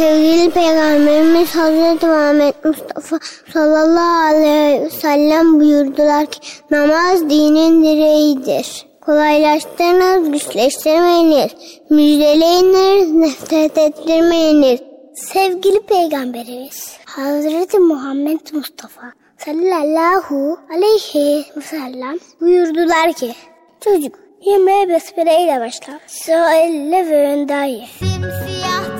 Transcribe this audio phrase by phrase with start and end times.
[0.00, 3.18] sevgili Peygamberimiz Hazreti Muhammed Mustafa
[3.52, 8.86] sallallahu aleyhi ve sellem buyurdular ki namaz dinin direğidir.
[9.00, 11.52] Kolaylaştırınız, güçleştirmeyiniz,
[11.90, 14.80] müjdeleyiniz, nefret ettirmeyiniz.
[15.14, 23.32] Sevgili Peygamberimiz Hazreti Muhammed Mustafa sallallahu aleyhi ve sellem buyurdular ki
[23.80, 24.14] çocuk
[24.44, 26.00] yemeğe besmele ile başla.
[26.06, 27.70] Sağ ve önden.
[27.98, 28.99] Simsiyah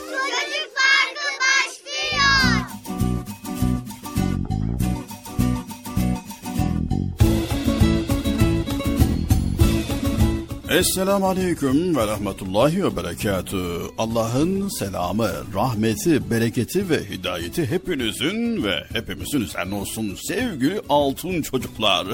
[10.71, 13.57] Esselamu Aleyküm ve Rahmetullahi ve Berekatü.
[13.97, 22.07] Allah'ın selamı, rahmeti, bereketi ve hidayeti hepinizin ve hepimizin üzerine olsun sevgili altın çocuklar.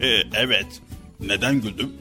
[0.34, 0.66] evet,
[1.20, 1.92] neden güldüm?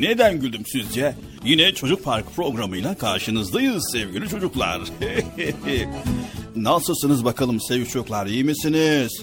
[0.00, 1.14] Neden güldüm sizce?
[1.44, 4.80] Yine Çocuk Park programıyla karşınızdayız sevgili çocuklar.
[6.56, 9.22] Nasılsınız bakalım sevgili çocuklar, iyi misiniz?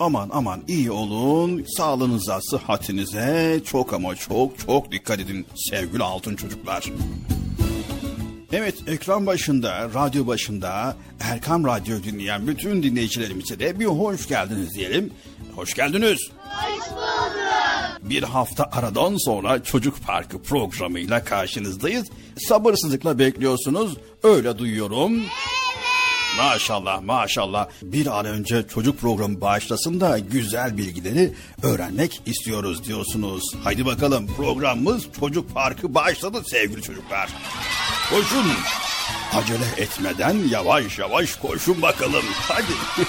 [0.00, 1.64] Aman aman iyi olun.
[1.76, 6.84] Sağlığınıza, sıhhatinize çok ama çok çok dikkat edin sevgili altın çocuklar.
[8.52, 15.12] Evet ekran başında, radyo başında Erkam Radyo dinleyen bütün dinleyicilerimize de bir hoş geldiniz diyelim.
[15.56, 16.18] Hoş geldiniz.
[16.44, 18.10] Hoş bulduk.
[18.10, 22.06] Bir hafta aradan sonra Çocuk Parkı programıyla karşınızdayız.
[22.48, 23.96] Sabırsızlıkla bekliyorsunuz.
[24.22, 25.22] Öyle duyuyorum.
[26.38, 33.42] Maşallah maşallah bir an önce çocuk programı başlasın da güzel bilgileri öğrenmek istiyoruz diyorsunuz.
[33.64, 37.28] Haydi bakalım programımız Çocuk Parkı başladı sevgili çocuklar.
[38.10, 38.46] Koşun
[39.34, 43.06] acele etmeden yavaş yavaş koşun bakalım hadi.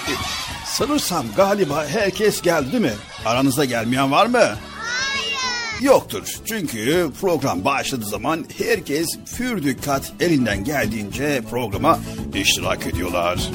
[0.66, 2.92] Sanırsam galiba herkes geldi mi?
[3.24, 4.56] Aranızda gelmeyen var mı?
[5.82, 6.34] Yoktur.
[6.44, 11.98] Çünkü program başladığı zaman herkes pür dikkat elinden geldiğince programa
[12.34, 13.50] iştirak ediyorlar.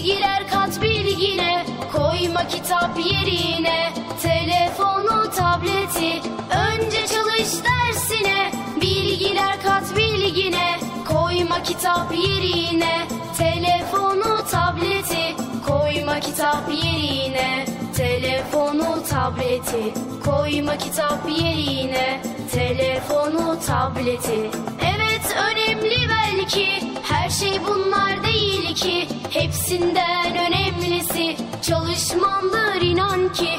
[0.00, 1.66] bilgiler kat bilgine.
[1.92, 3.92] Koyma kitap yerine
[4.22, 6.22] telefonu tableti.
[6.68, 10.78] Önce çalış dersine bilgiler kat bilgine.
[11.08, 13.06] Koyma kitap yerine
[13.38, 15.36] telefonu tableti.
[15.66, 17.66] Koyma kitap yerine
[17.96, 19.94] telefonu tableti.
[20.24, 24.50] Koyma kitap yerine telefonu tableti.
[24.82, 24.99] Evet
[25.30, 26.66] önemli belki
[27.02, 29.08] her şey bunlar değil ki.
[29.30, 33.50] Hepsinden önemlisi çalışmandır inan ki.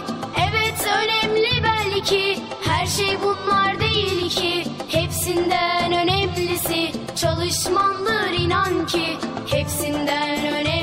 [0.50, 4.63] Evet önemli belki her şey bunlar değil ki.
[4.88, 9.18] Hepsinden önemlisi çalışmandır inan ki.
[9.48, 10.81] Hepsinden önemlisi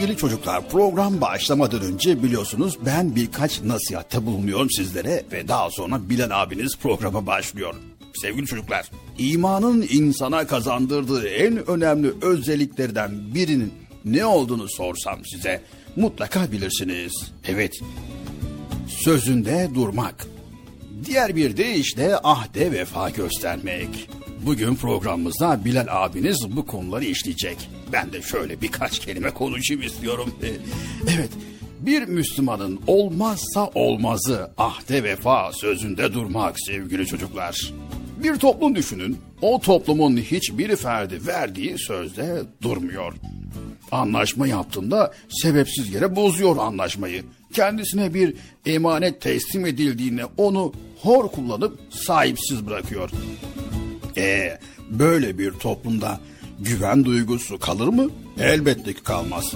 [0.00, 6.42] Sevgili çocuklar program başlamadan önce biliyorsunuz ben birkaç nasihatte bulunuyorum sizlere ve daha sonra Bilal
[6.42, 7.74] abiniz programa başlıyor.
[8.14, 13.72] Sevgili çocuklar, imanın insana kazandırdığı en önemli özelliklerden birinin
[14.04, 15.62] ne olduğunu sorsam size
[15.96, 17.12] mutlaka bilirsiniz.
[17.48, 17.80] Evet,
[18.88, 20.26] sözünde durmak.
[21.04, 24.08] Diğer bir de işte ahde vefa göstermek.
[24.46, 27.70] Bugün programımızda Bilal abiniz bu konuları işleyecek.
[27.92, 30.34] Ben de şöyle birkaç kelime konuşayım istiyorum.
[31.14, 31.30] Evet,
[31.80, 37.72] bir Müslümanın olmazsa olmazı ahde vefa sözünde durmak sevgili çocuklar.
[38.22, 43.12] Bir toplum düşünün, o toplumun hiçbir ferdi verdiği sözde durmuyor.
[43.92, 47.24] Anlaşma yaptığında sebepsiz yere bozuyor anlaşmayı.
[47.52, 48.34] Kendisine bir
[48.66, 53.10] emanet teslim edildiğinde onu hor kullanıp sahipsiz bırakıyor.
[54.16, 54.58] E
[54.90, 56.20] böyle bir toplumda
[56.60, 58.10] güven duygusu kalır mı?
[58.38, 59.54] Elbette ki kalmaz.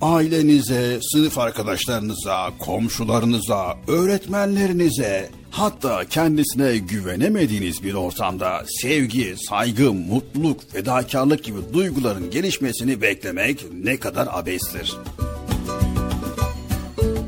[0.00, 11.58] Ailenize, sınıf arkadaşlarınıza, komşularınıza, öğretmenlerinize, hatta kendisine güvenemediğiniz bir ortamda sevgi, saygı, mutluluk, fedakarlık gibi
[11.72, 14.96] duyguların gelişmesini beklemek ne kadar abestir.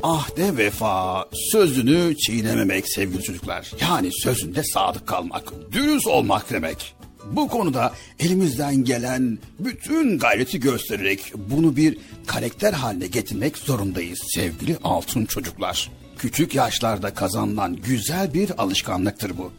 [0.03, 3.71] Ahde vefa, sözünü çiğnememek sevgili çocuklar.
[3.81, 6.95] Yani sözünde sadık kalmak, dürüst olmak demek.
[7.31, 15.25] Bu konuda elimizden gelen bütün gayreti göstererek bunu bir karakter haline getirmek zorundayız sevgili altın
[15.25, 15.89] çocuklar.
[16.23, 19.51] Küçük yaşlarda kazanılan güzel bir alışkanlıktır bu.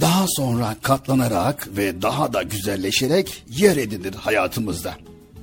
[0.00, 4.94] Daha sonra katlanarak ve daha da güzelleşerek yer edinir hayatımızda.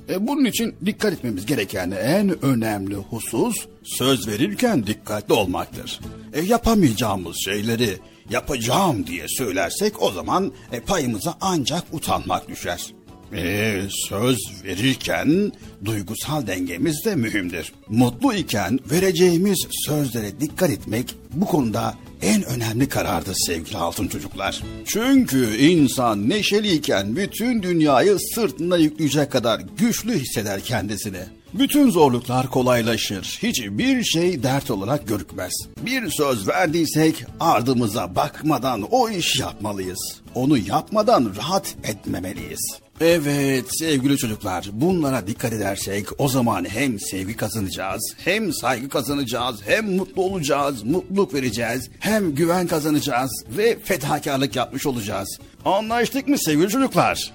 [0.08, 6.00] E, bunun için dikkat etmemiz gereken en önemli husus söz verirken dikkatli olmaktır.
[6.32, 7.98] E, yapamayacağımız şeyleri
[8.30, 12.92] yapacağım diye söylersek o zaman e, payımıza ancak utanmak düşer.
[13.34, 15.52] E, söz verirken
[15.84, 17.72] duygusal dengemiz de mühimdir.
[17.88, 24.62] Mutlu iken vereceğimiz sözlere dikkat etmek bu konuda en önemli karardır sevgili altın çocuklar.
[24.84, 31.20] Çünkü insan neşeliyken bütün dünyayı sırtına yükleyecek kadar güçlü hisseder kendisini.
[31.54, 33.38] Bütün zorluklar kolaylaşır.
[33.42, 35.52] Hiçbir şey dert olarak görükmez.
[35.86, 40.20] Bir söz verdiysek ardımıza bakmadan o iş yapmalıyız.
[40.34, 42.80] Onu yapmadan rahat etmemeliyiz.
[43.00, 49.96] Evet sevgili çocuklar bunlara dikkat edersek o zaman hem sevgi kazanacağız hem saygı kazanacağız hem
[49.96, 55.38] mutlu olacağız mutluluk vereceğiz hem güven kazanacağız ve fedakarlık yapmış olacağız.
[55.64, 57.32] Anlaştık mı sevgili çocuklar?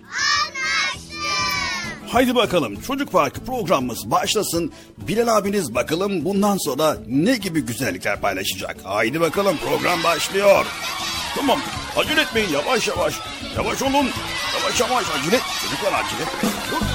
[2.08, 4.72] Haydi bakalım Çocuk Parkı programımız başlasın.
[4.98, 8.78] Bilal abiniz bakalım bundan sonra ne gibi güzellikler paylaşacak.
[8.84, 10.66] Haydi bakalım program başlıyor.
[11.36, 11.60] Tamam
[11.96, 13.14] acele etmeyin yavaş yavaş.
[13.56, 16.95] 小外双龙，小外小外小鱼嘞，就是过来几嘞。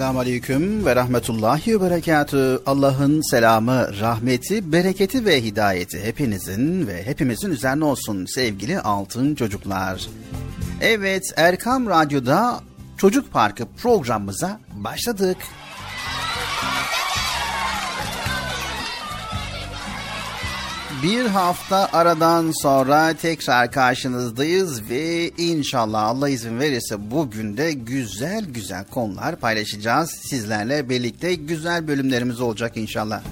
[0.00, 2.60] Esselamu Aleyküm ve Rahmetullahi ve Berekatü.
[2.66, 10.06] Allah'ın selamı, rahmeti, bereketi ve hidayeti hepinizin ve hepimizin üzerine olsun sevgili altın çocuklar.
[10.80, 12.60] Evet Erkam Radyo'da
[12.96, 15.36] Çocuk Parkı programımıza başladık.
[21.02, 28.84] Bir hafta aradan sonra tekrar karşınızdayız ve inşallah Allah izin verirse bugün de güzel güzel
[28.84, 30.10] konular paylaşacağız.
[30.10, 33.22] Sizlerle birlikte güzel bölümlerimiz olacak inşallah.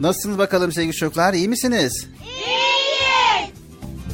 [0.00, 2.06] Nasılsınız bakalım sevgili çocuklar iyi misiniz?
[2.22, 3.50] İyiyiz.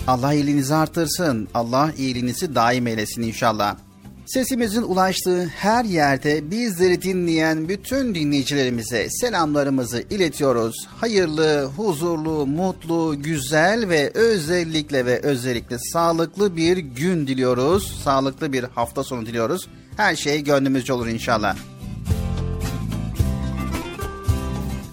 [0.06, 1.48] Allah iyiliğinizi artırsın.
[1.54, 3.76] Allah iyiliğinizi daim eylesin inşallah.
[4.26, 10.86] Sesimizin ulaştığı her yerde bizleri dinleyen bütün dinleyicilerimize selamlarımızı iletiyoruz.
[10.96, 18.00] Hayırlı, huzurlu, mutlu, güzel ve özellikle ve özellikle sağlıklı bir gün diliyoruz.
[18.04, 19.68] Sağlıklı bir hafta sonu diliyoruz.
[19.96, 21.56] Her şey gönlümüzce olur inşallah.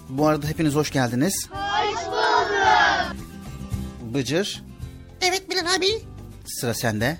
[0.08, 1.34] Bu arada hepiniz hoş geldiniz.
[1.50, 3.16] Hoş bulduk.
[4.14, 4.62] Bıcır,
[5.20, 5.86] Evet Bilal abi.
[6.46, 7.16] sıra sende.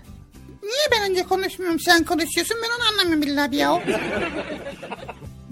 [0.62, 3.82] Niye ben önce konuşmuyorum sen konuşuyorsun ben onu anlamıyorum Bilal abi ya.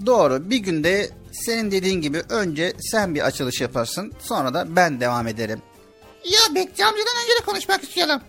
[0.05, 0.49] Doğru.
[0.49, 4.13] Bir günde senin dediğin gibi önce sen bir açılış yaparsın.
[4.19, 5.61] Sonra da ben devam ederim.
[6.25, 8.21] Ya Bekçi amcadan önce de konuşmak istiyorum.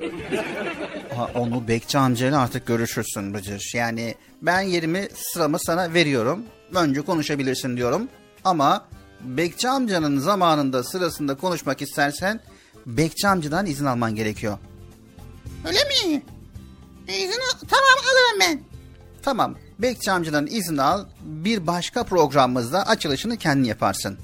[1.17, 3.71] Ha, onu Bekçi amcayla artık görüşürsün Bıcır.
[3.75, 6.45] Yani ben yerimi sıramı sana veriyorum.
[6.75, 8.09] Önce konuşabilirsin diyorum.
[8.45, 8.87] Ama
[9.21, 12.41] Bekçi amcanın zamanında sırasında konuşmak istersen
[12.87, 14.59] Bekçi amcadan izin alman gerekiyor.
[15.69, 16.23] Öyle mi?
[17.19, 18.61] İzin al- tamam alırım ben.
[19.23, 19.57] Tamam.
[19.79, 21.05] Bekçi amcadan izin al.
[21.21, 24.19] Bir başka programımızda açılışını kendin yaparsın.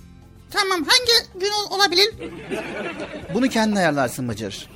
[0.50, 2.14] Tamam hangi gün ol- olabilir?
[3.34, 4.68] Bunu kendin ayarlarsın Bıcır.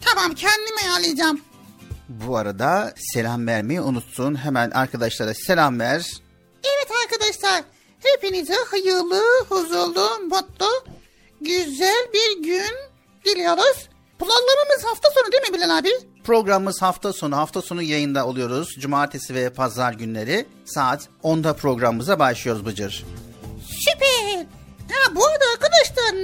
[0.00, 1.40] Tamam kendim ayarlayacağım.
[2.08, 4.34] Bu arada selam vermeyi unuttun.
[4.34, 6.06] Hemen arkadaşlara selam ver.
[6.64, 7.62] Evet arkadaşlar
[8.02, 10.66] hepinize hayırlı, huzurlu, mutlu,
[11.40, 12.74] güzel bir gün
[13.24, 13.88] diliyoruz.
[14.18, 15.90] Planlarımız hafta sonu değil mi Bilal abi?
[16.28, 17.36] Programımız hafta sonu.
[17.36, 18.68] Hafta sonu yayında oluyoruz.
[18.78, 23.04] Cumartesi ve pazar günleri saat 10'da programımıza başlıyoruz Bıcır.
[23.68, 24.46] Süper.
[24.90, 26.17] Ha bu arada arkadaşlar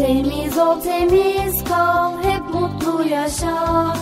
[0.00, 3.94] Temiz ol temiz kal hep mutlu yaşa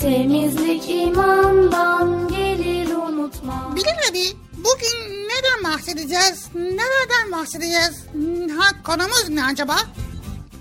[0.00, 6.48] Temizlik imandan gelir unutma Bilal abi bugün neden bahsedeceğiz?
[6.54, 8.04] Nereden bahsedeceğiz?
[8.58, 9.76] Ha, konumuz ne acaba?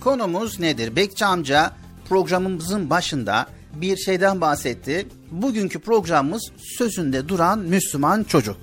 [0.03, 0.95] Konumuz nedir?
[0.95, 1.73] Bekçi amca
[2.09, 5.07] programımızın başında bir şeyden bahsetti.
[5.31, 8.57] Bugünkü programımız sözünde duran Müslüman çocuk.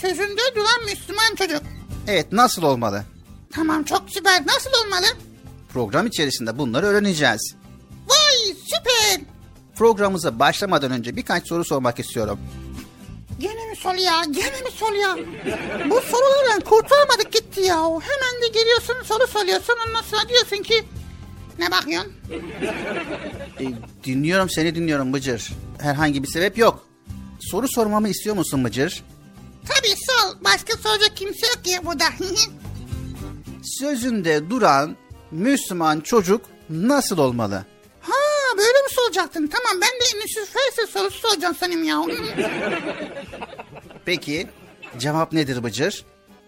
[0.00, 1.62] Sözünde duran Müslüman çocuk.
[2.06, 3.04] Evet nasıl olmalı?
[3.52, 4.46] Tamam çok süper.
[4.46, 5.06] Nasıl olmalı?
[5.68, 7.54] Program içerisinde bunları öğreneceğiz.
[8.08, 9.26] Vay süper.
[9.76, 12.38] Programımıza başlamadan önce birkaç soru sormak istiyorum.
[13.40, 14.22] Gene mi sol ya?
[14.24, 15.16] Gene mi sol ya?
[15.90, 17.76] Bu sorulardan kurtulamadık gitti ya.
[17.84, 19.74] Hemen de geliyorsun soru soruyorsun.
[19.88, 20.84] Ondan sonra diyorsun ki
[21.58, 22.12] ne bakıyorsun?
[23.60, 23.64] E,
[24.04, 25.52] dinliyorum seni dinliyorum Bıcır.
[25.80, 26.86] Herhangi bir sebep yok.
[27.40, 29.02] Soru sormamı istiyor musun Bıcır?
[29.68, 30.44] Tabii sol.
[30.44, 32.04] Başka soracak kimse yok ya burada.
[33.62, 34.96] Sözünde duran
[35.30, 37.64] Müslüman çocuk nasıl olmalı?
[38.00, 38.12] ha
[38.58, 39.46] böyle mi soracaktın?
[39.54, 42.02] Tamam ben de Yusuf Felsefe sorusu soracağım sanırım ya.
[44.04, 44.46] Peki
[44.98, 46.04] cevap nedir Bıcır?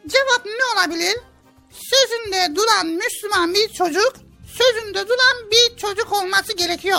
[0.06, 1.16] Cevap ne olabilir?
[1.70, 4.12] Sözünde duran Müslüman bir çocuk,
[4.46, 6.98] sözünde duran bir çocuk olması gerekiyor.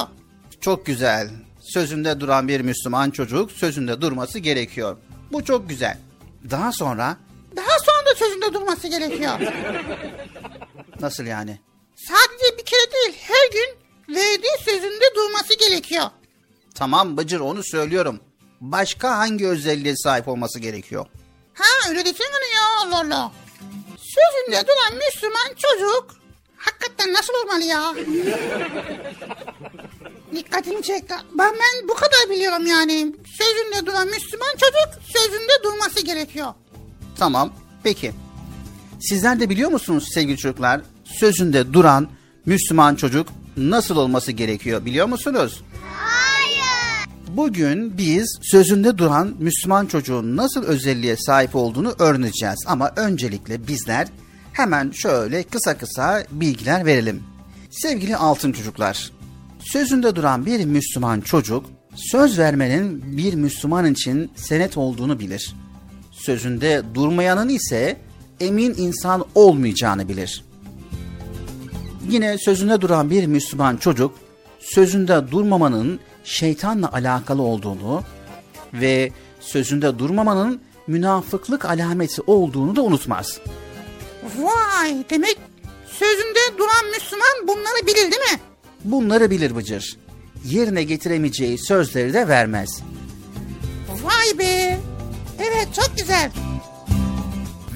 [0.61, 1.29] Çok güzel.
[1.73, 4.97] Sözünde duran bir Müslüman çocuk sözünde durması gerekiyor.
[5.31, 5.97] Bu çok güzel.
[6.51, 7.17] Daha sonra
[7.55, 9.39] Daha sonra da sözünde durması gerekiyor.
[11.01, 11.59] nasıl yani?
[12.07, 13.69] Sadece bir kere değil, her gün
[14.15, 16.05] verdiği sözünde durması gerekiyor.
[16.75, 18.19] Tamam Bıcır onu söylüyorum.
[18.61, 21.05] Başka hangi özelliğe sahip olması gerekiyor?
[21.53, 23.31] Ha öyle desene ya Allah Allah.
[23.97, 26.15] Sözünde duran Müslüman çocuk
[26.57, 27.93] hakikaten nasıl olmalı ya?
[30.35, 31.15] Dikkatimi çekti.
[31.37, 33.15] Ben, ben bu kadar biliyorum yani.
[33.37, 36.53] Sözünde duran Müslüman çocuk sözünde durması gerekiyor.
[37.19, 37.53] Tamam.
[37.83, 38.11] Peki.
[39.01, 40.81] Sizler de biliyor musunuz sevgili çocuklar?
[41.19, 42.07] Sözünde duran
[42.45, 45.63] Müslüman çocuk nasıl olması gerekiyor biliyor musunuz?
[45.95, 47.07] Hayır.
[47.27, 52.63] Bugün biz sözünde duran Müslüman çocuğun nasıl özelliğe sahip olduğunu öğreneceğiz.
[52.67, 54.07] Ama öncelikle bizler
[54.53, 57.23] hemen şöyle kısa kısa bilgiler verelim.
[57.71, 59.11] Sevgili altın çocuklar,
[59.59, 65.55] sözünde duran bir Müslüman çocuk söz vermenin bir Müslüman için senet olduğunu bilir.
[66.11, 67.97] Sözünde durmayanın ise
[68.39, 70.43] emin insan olmayacağını bilir.
[72.09, 74.15] Yine sözünde duran bir Müslüman çocuk
[74.59, 78.03] sözünde durmamanın şeytanla alakalı olduğunu
[78.73, 83.39] ve sözünde durmamanın münafıklık alameti olduğunu da unutmaz.
[84.37, 85.37] Vay demek
[85.87, 88.39] sözünde duran Müslüman bunları bilir değil mi?
[88.83, 89.97] Bunları bilir Bıcır.
[90.45, 92.81] Yerine getiremeyeceği sözleri de vermez.
[94.03, 94.79] Vay be.
[95.39, 96.31] Evet çok güzel.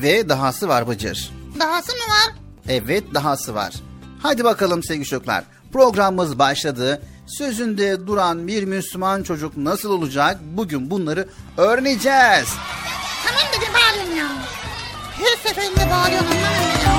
[0.01, 1.31] Ve dahası var Bıcır.
[1.59, 2.35] Dahası mı var?
[2.67, 3.73] Evet dahası var.
[4.19, 5.43] Hadi bakalım sevgili çocuklar.
[5.73, 7.01] Programımız başladı.
[7.27, 10.39] Sözünde duran bir Müslüman çocuk nasıl olacak?
[10.43, 12.49] Bugün bunları öğreneceğiz.
[13.25, 14.27] Tamam dedim bağırıyorum ya.
[15.11, 16.95] Her seferinde bağırıyorum anlamıyorum ya.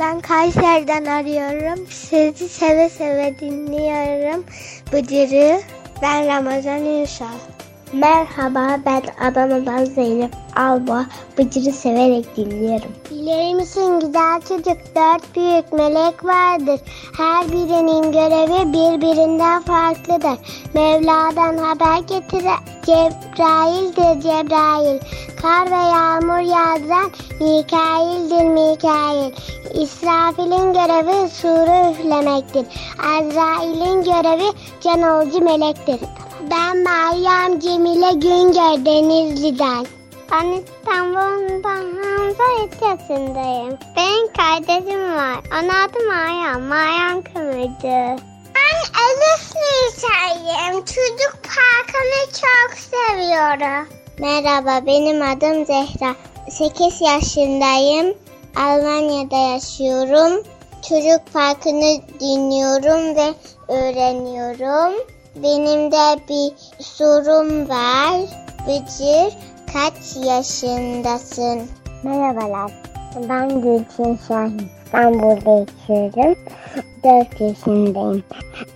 [0.00, 1.86] Ben Kayseri'den arıyorum.
[1.90, 4.44] Sizi seve seve dinliyorum.
[4.92, 5.60] Bıcırı.
[6.02, 7.55] Ben Ramazan Ünsal.
[7.92, 11.06] Merhaba ben Adana'dan Zeynep Alba.
[11.38, 12.90] Bıcırı severek dinliyorum.
[13.10, 16.80] Bilir misin güzel çocuk dört büyük melek vardır.
[17.16, 20.38] Her birinin görevi birbirinden farklıdır.
[20.74, 24.98] Mevla'dan haber getiren Cebrail'dir Cebrail.
[25.42, 29.32] Kar ve yağmur yağdıran Mikail'dir Mikail.
[29.74, 32.66] İsrafil'in görevi suru üflemektir.
[32.98, 36.00] Azrail'in görevi can alıcı melektir.
[36.50, 39.86] Ben Meryem Cemile Güngör Denizli'den.
[40.32, 43.78] Ben İstanbul'dan Hamza 3 yaşındayım.
[43.96, 45.38] Benim kardeşim var.
[45.52, 46.66] Onun adı Meryem.
[46.66, 48.22] Meryem Kımıcı.
[48.54, 50.84] Ben Elif Nisa'yım.
[50.84, 53.88] Çocuk parkını çok seviyorum.
[54.18, 56.14] Merhaba benim adım Zehra.
[56.50, 58.14] 8 yaşındayım.
[58.56, 60.42] Almanya'da yaşıyorum.
[60.88, 63.34] Çocuk parkını dinliyorum ve
[63.68, 65.15] öğreniyorum.
[65.42, 68.20] Benim de bir sorum var.
[68.66, 69.38] Bıcır
[69.72, 71.62] kaç yaşındasın?
[72.02, 72.72] Merhabalar.
[73.28, 74.68] Ben Gülçin Şahin.
[74.84, 76.36] İstanbul'da yaşıyorum.
[77.04, 78.22] 4 yaşındayım.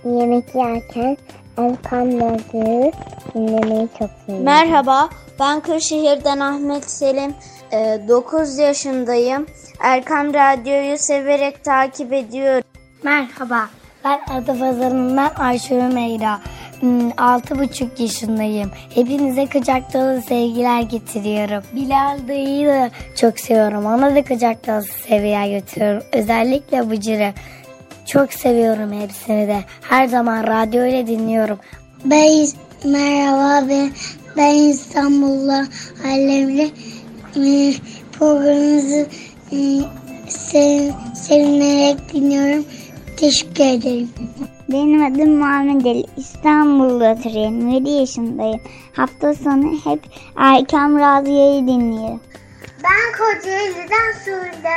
[0.05, 1.17] Yemek yerken
[1.57, 2.91] Erkan Radyo'yu
[3.35, 4.45] dinlemeyi çok seviyorum.
[4.45, 7.33] Merhaba, ben Kırşehir'den Ahmet Selim.
[7.71, 9.45] 9 yaşındayım.
[9.79, 12.63] Erkam Radyo'yu severek takip ediyorum.
[13.03, 13.69] Merhaba,
[14.05, 16.39] ben Adapazarı'ndan Ayşe Meyra.
[16.81, 18.71] 6,5 yaşındayım.
[18.95, 21.63] Hepinize kucak dolu sevgiler getiriyorum.
[21.75, 23.85] Bilal dayıyı da çok seviyorum.
[23.85, 26.03] Ona da kucak dolu sevgiler götürüyorum.
[26.13, 27.33] Özellikle Bıcır'ı.
[28.05, 29.59] Çok seviyorum hepsini de.
[29.81, 31.59] Her zaman radyo ile dinliyorum.
[32.05, 32.47] Ben
[32.83, 33.91] merhaba ben,
[34.37, 35.67] ben İstanbul'da
[36.05, 36.71] Alemli
[37.35, 37.73] e,
[38.11, 39.07] programınızı
[39.51, 39.57] e,
[40.27, 42.65] sev, sevinerek dinliyorum.
[43.21, 44.09] Teşekkür ederim.
[44.71, 46.05] Benim adım Muhammed Ali.
[46.17, 47.69] İstanbul'da oturuyorum.
[47.69, 48.61] 7 yaşındayım.
[48.95, 49.99] Hafta sonu hep
[50.37, 52.21] Erkam Radyo'yu dinliyorum.
[52.83, 54.75] Ben Kocaeli'den Suudi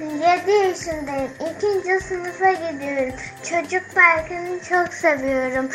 [0.00, 1.30] 7 yaşındayım.
[1.40, 3.14] İkinci sınıfa gidiyorum.
[3.42, 5.70] Çocuk parkını çok seviyorum.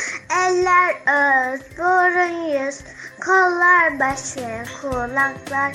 [0.47, 2.79] Eller ağız, burun yüz,
[3.25, 5.71] kollar başı, kulaklar,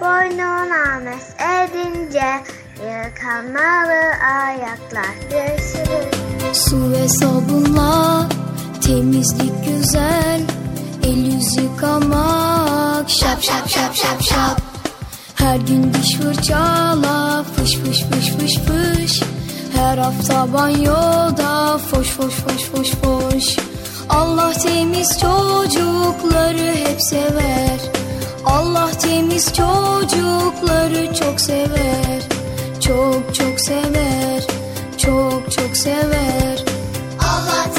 [0.00, 2.42] boynun ames edince
[2.80, 4.02] yıkanmalı
[4.44, 5.14] ayaklar.
[5.30, 6.56] Görüşürüz.
[6.56, 8.28] Su ve sabunla
[8.86, 10.40] temizlik güzel.
[11.04, 14.60] El yüz yıkamak şap şap şap şap şap.
[15.34, 19.22] Her gün diş fırçala fış fış fış fış fış.
[19.76, 23.56] Her hafta banyoda foş foş foş foş foş.
[24.08, 27.80] Allah temiz çocukları hep sever.
[28.46, 32.35] Allah temiz çocukları çok sever.
[32.86, 34.46] Çok çok sever.
[34.98, 36.64] Çok çok sever.
[37.20, 37.75] Allah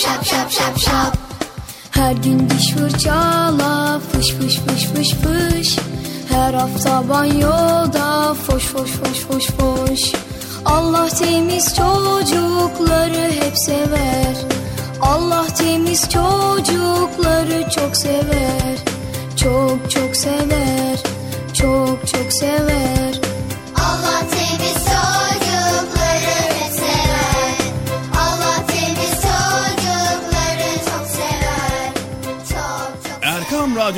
[0.00, 1.16] şap şap şap şap.
[1.90, 5.78] Her gün diş fırçala fış fış fış fış fış.
[6.28, 10.12] Her hafta banyoda foş foş foş foş foş.
[10.64, 14.34] Allah temiz çocukları hep sever.
[15.00, 18.76] Allah temiz çocukları çok sever.
[19.36, 20.98] Çok çok sever.
[21.54, 23.29] Çok çok sever.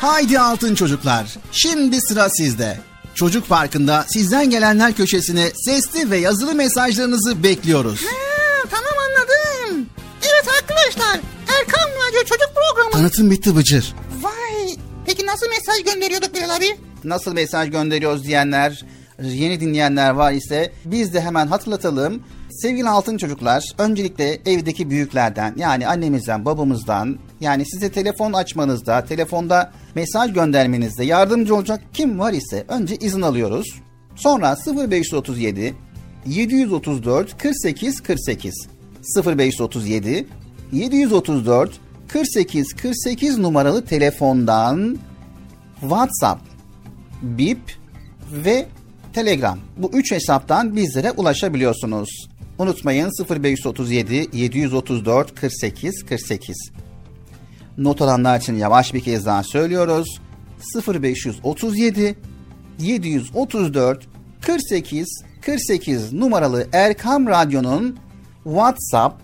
[0.00, 2.80] Haydi altın çocuklar, şimdi sıra sizde.
[3.14, 8.00] Çocuk Parkı'nda sizden gelenler köşesine sesli ve yazılı mesajlarınızı bekliyoruz.
[8.04, 9.86] Ha, tamam anladım.
[10.22, 11.20] Evet arkadaşlar.
[11.58, 12.90] Erkan Radyo Çocuk Programı.
[12.92, 13.94] Tanıtım bitti Bıcır.
[14.22, 14.76] Vay.
[15.06, 16.76] Peki nasıl mesaj gönderiyorduk Bilal abi?
[17.04, 18.84] Nasıl mesaj gönderiyoruz diyenler,
[19.22, 22.22] yeni dinleyenler var ise biz de hemen hatırlatalım.
[22.50, 30.32] Sevgili altın çocuklar, öncelikle evdeki büyüklerden yani annemizden, babamızdan Yani size telefon açmanızda, telefonda mesaj
[30.32, 33.66] göndermenizde yardımcı olacak kim var ise önce izin alıyoruz.
[34.16, 34.56] Sonra
[34.90, 35.74] 0537
[36.26, 38.54] 734 48 48
[39.26, 40.26] 0537
[40.72, 41.70] 734
[42.08, 44.98] 48 48 numaralı telefondan
[45.80, 46.42] WhatsApp,
[47.22, 47.60] Bip
[48.32, 48.66] ve
[49.12, 49.58] Telegram.
[49.76, 52.28] Bu üç hesaptan bizlere ulaşabiliyorsunuz.
[52.58, 56.70] Unutmayın 0537 734 48 48.
[57.78, 60.20] Not alanlar için yavaş bir kez daha söylüyoruz.
[60.88, 62.18] 0537
[62.78, 64.06] 734
[64.40, 67.98] 48 48 numaralı Erkam Radyo'nun
[68.44, 69.22] WhatsApp,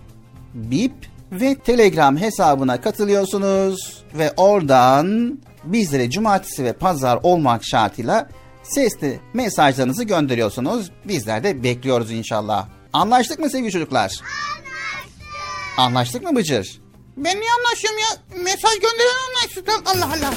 [0.55, 0.93] Bip
[1.33, 8.29] ve Telegram hesabına katılıyorsunuz ve oradan bizlere cumartesi ve pazar olmak şartıyla
[8.63, 10.91] sesli mesajlarınızı gönderiyorsunuz.
[11.05, 12.69] Bizler de bekliyoruz inşallah.
[12.93, 14.01] Anlaştık mı sevgili çocuklar?
[14.01, 15.79] Anlaştık.
[15.79, 16.84] Anlaştık mı Bıcır?
[17.17, 18.07] Ben niye anlaşıyorum ya?
[18.43, 19.69] Mesaj gönderen anlaştık.
[19.87, 20.35] Allah Allah.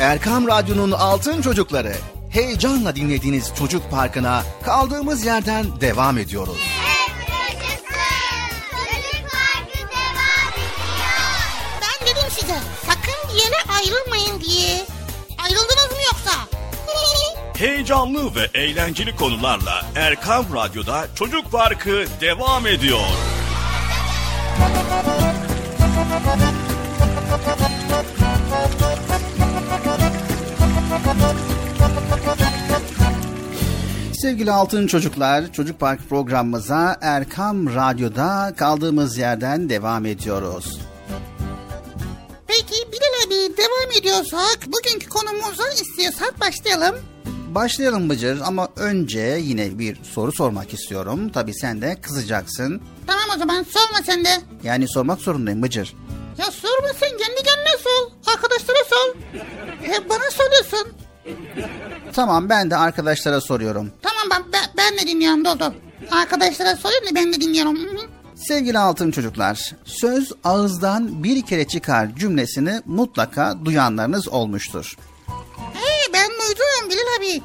[0.00, 1.92] Erkam Radyo'nun Altın Çocukları.
[2.30, 6.56] Heyecanla dinlediğiniz Çocuk Parkı'na kaldığımız yerden devam ediyoruz.
[8.70, 11.08] Çocuk Parkı devam ediyor.
[11.82, 14.86] Ben dedim size sakın bir yere ayrılmayın diye.
[15.44, 16.32] Ayrıldınız mı yoksa?
[17.58, 23.00] Heyecanlı ve eğlenceli konularla Erkam Radyo'da Çocuk Parkı devam ediyor.
[34.12, 40.80] Sevgili Altın Çocuklar, Çocuk Park programımıza Erkam Radyo'da kaldığımız yerden devam ediyoruz.
[42.46, 46.94] Peki Bilal abi devam ediyorsak bugünkü konumuza istiyorsak başlayalım.
[47.54, 51.28] Başlayalım Bıcır ama önce yine bir soru sormak istiyorum.
[51.28, 52.82] Tabii sen de kızacaksın.
[53.08, 54.28] Tamam o zaman sorma sen de.
[54.62, 55.94] Yani sormak zorundayım Bıcır.
[56.38, 58.32] Ya sorma sen kendi kendine sor.
[58.32, 59.14] Arkadaşlara sor.
[59.82, 60.92] Hep bana soruyorsun.
[62.12, 63.92] Tamam ben de arkadaşlara soruyorum.
[64.02, 65.72] Tamam ben, ben, ben de dinliyorum Dodo.
[66.10, 67.76] Arkadaşlara sorayım da ben de dinliyorum.
[67.76, 68.00] Hı hı.
[68.36, 74.96] Sevgili altın çocuklar, söz ağızdan bir kere çıkar cümlesini mutlaka duyanlarınız olmuştur.
[75.58, 77.42] Ee, ben duydum Bilal abi.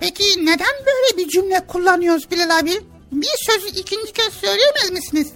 [0.00, 2.80] Peki neden böyle bir cümle kullanıyoruz Bilal abi?
[3.12, 5.32] Bir sözü ikinci kez söyleyemez misiniz?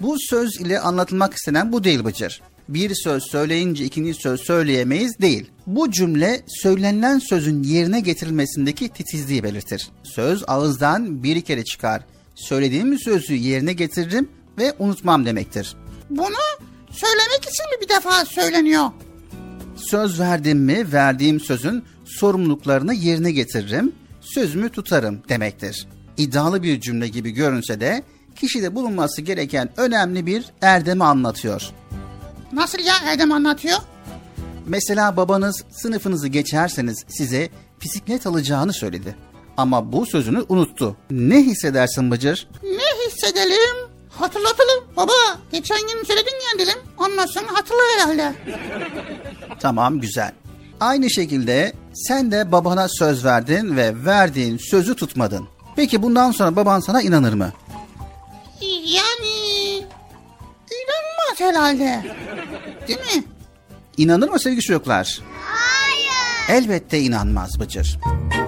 [0.00, 2.40] Bu söz ile anlatılmak istenen bu değil Bıcır.
[2.68, 5.50] Bir söz söyleyince ikinci söz söyleyemeyiz değil.
[5.66, 9.88] Bu cümle söylenilen sözün yerine getirilmesindeki titizliği belirtir.
[10.02, 12.02] Söz ağızdan bir kere çıkar.
[12.34, 15.76] Söylediğim sözü yerine getiririm ve unutmam demektir.
[16.10, 16.36] Bunu
[16.90, 18.90] söylemek için mi bir defa söyleniyor?
[19.76, 25.86] Söz verdim mi verdiğim sözün sorumluluklarını yerine getiririm, sözümü tutarım demektir.
[26.16, 28.02] İddialı bir cümle gibi görünse de
[28.36, 31.62] kişide bulunması gereken önemli bir erdemi anlatıyor.
[32.52, 33.78] Nasıl ya Erdem anlatıyor?
[34.66, 37.48] Mesela babanız sınıfınızı geçerseniz size
[37.82, 39.16] bisiklet alacağını söyledi.
[39.56, 40.96] Ama bu sözünü unuttu.
[41.10, 42.48] Ne hissedersin Bıcır?
[42.62, 43.76] Ne hissedelim?
[44.10, 44.84] Hatırlatalım.
[44.96, 45.12] Baba
[45.52, 46.78] geçen gün söyledin ya dedim.
[47.28, 48.34] Sonra hatırla herhalde.
[49.60, 50.32] Tamam güzel.
[50.80, 55.48] Aynı şekilde sen de babana söz verdin ve verdiğin sözü tutmadın.
[55.76, 57.52] Peki bundan sonra baban sana inanır mı?
[58.84, 59.76] Yani
[60.70, 62.02] inanmaz herhalde.
[62.88, 63.24] Değil mi?
[63.96, 65.20] İnanır mı sevgili çocuklar?
[65.46, 66.58] Hayır.
[66.62, 67.80] Elbette inanmaz Bıcır.
[67.82, 68.43] İşittim,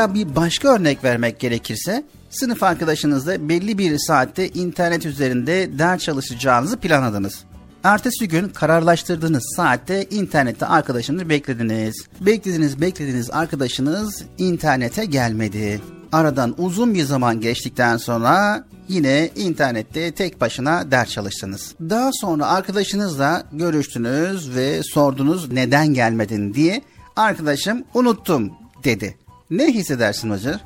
[0.00, 6.76] Mesela bir başka örnek vermek gerekirse sınıf arkadaşınızla belli bir saatte internet üzerinde ders çalışacağınızı
[6.76, 7.44] planladınız.
[7.84, 12.06] Ertesi gün kararlaştırdığınız saatte internette arkadaşınızı beklediniz.
[12.20, 15.80] Beklediniz beklediniz arkadaşınız internete gelmedi.
[16.12, 21.74] Aradan uzun bir zaman geçtikten sonra yine internette tek başına ders çalıştınız.
[21.80, 26.82] Daha sonra arkadaşınızla görüştünüz ve sordunuz neden gelmedin diye.
[27.16, 28.52] Arkadaşım unuttum
[28.84, 29.19] dedi.
[29.50, 30.60] Ne hissedersin Hacı?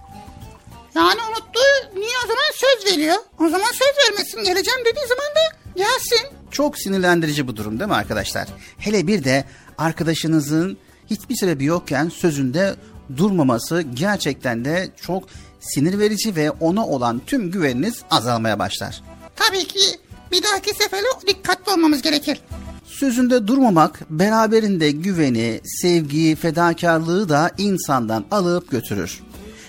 [0.95, 1.61] Yani unuttu.
[1.95, 3.17] Niye o zaman söz veriyor?
[3.41, 4.45] O zaman söz vermesin.
[4.45, 6.29] Geleceğim dediği zaman da gelsin.
[6.51, 8.49] Çok sinirlendirici bu durum değil mi arkadaşlar?
[8.79, 9.45] Hele bir de
[9.79, 10.79] arkadaşınızın
[11.11, 12.75] hiçbir sebebi yokken sözünde
[13.17, 15.25] durmaması gerçekten de çok
[15.61, 19.03] sinir verici ve ona olan tüm güveniniz azalmaya başlar.
[19.37, 19.81] Tabii ki
[20.33, 22.41] bir dahaki sefere dikkatli olmamız gerekir.
[22.99, 29.21] Sözünde durmamak beraberinde güveni, sevgiyi, fedakarlığı da insandan alıp götürür.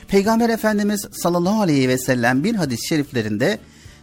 [0.07, 3.59] Peygamber Efendimiz sallallahu aleyhi ve sellem bir hadis-i şeriflerinde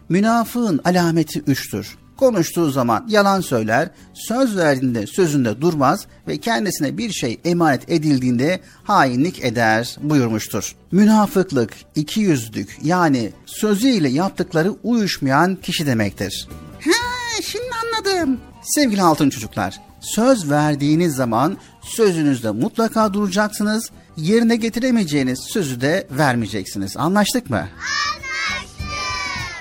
[0.08, 1.98] münafığın alameti üçtür.
[2.16, 9.44] Konuştuğu zaman yalan söyler, söz verdiğinde sözünde durmaz ve kendisine bir şey emanet edildiğinde hainlik
[9.44, 10.74] eder buyurmuştur.
[10.92, 16.48] Münafıklık, iki yüzlük yani sözüyle yaptıkları uyuşmayan kişi demektir.
[16.84, 18.51] Ha, şimdi anladım.
[18.62, 23.90] Sevgili altın çocuklar, söz verdiğiniz zaman sözünüzde mutlaka duracaksınız.
[24.16, 26.96] Yerine getiremeyeceğiniz sözü de vermeyeceksiniz.
[26.96, 27.56] Anlaştık mı?
[27.56, 28.86] Anlaştık.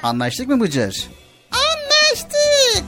[0.03, 1.07] Anlaştık mı Bıcır?
[1.51, 2.83] Anlaştık.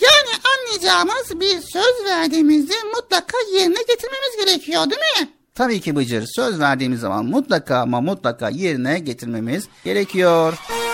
[0.00, 5.28] Yani anlayacağımız bir söz verdiğimizde mutlaka yerine getirmemiz gerekiyor değil mi?
[5.54, 6.26] Tabii ki Bıcır.
[6.36, 10.58] Söz verdiğimiz zaman mutlaka ama mutlaka yerine getirmemiz gerekiyor.
[10.70, 10.93] Evvel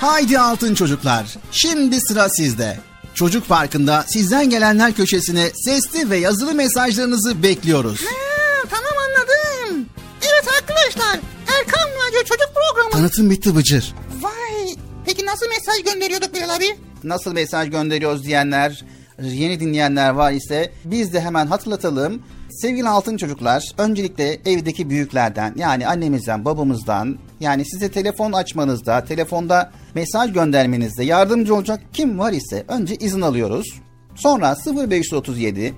[0.00, 1.36] Haydi altın çocuklar.
[1.52, 2.78] Şimdi sıra sizde.
[3.14, 8.00] Çocuk Parkı'nda sizden gelenler köşesine sesli ve yazılı mesajlarınızı bekliyoruz.
[8.04, 9.86] Ha, tamam anladım.
[10.22, 11.20] Evet arkadaşlar.
[11.58, 12.90] Erkan Radyo Çocuk Programı.
[12.90, 13.94] Tanıtım bitti Bıcır.
[14.20, 14.74] Vay.
[15.06, 16.76] Peki nasıl mesaj gönderiyorduk Bilal abi?
[17.04, 18.84] Nasıl mesaj gönderiyoruz diyenler,
[19.22, 22.22] yeni dinleyenler var ise biz de hemen hatırlatalım.
[22.50, 30.32] Sevgili altın çocuklar, öncelikle evdeki büyüklerden yani annemizden, babamızdan yani size telefon açmanızda, telefonda mesaj
[30.32, 33.66] göndermenizde yardımcı olacak kim var ise önce izin alıyoruz.
[34.14, 34.56] Sonra
[34.90, 35.74] 0537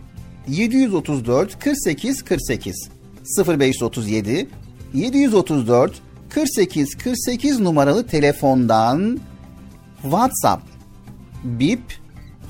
[0.49, 2.89] 734 48 48
[3.49, 4.49] 0537
[4.95, 5.93] 734
[6.29, 9.21] 48 48 numaralı telefondan
[10.03, 10.63] WhatsApp,
[11.45, 11.83] Bip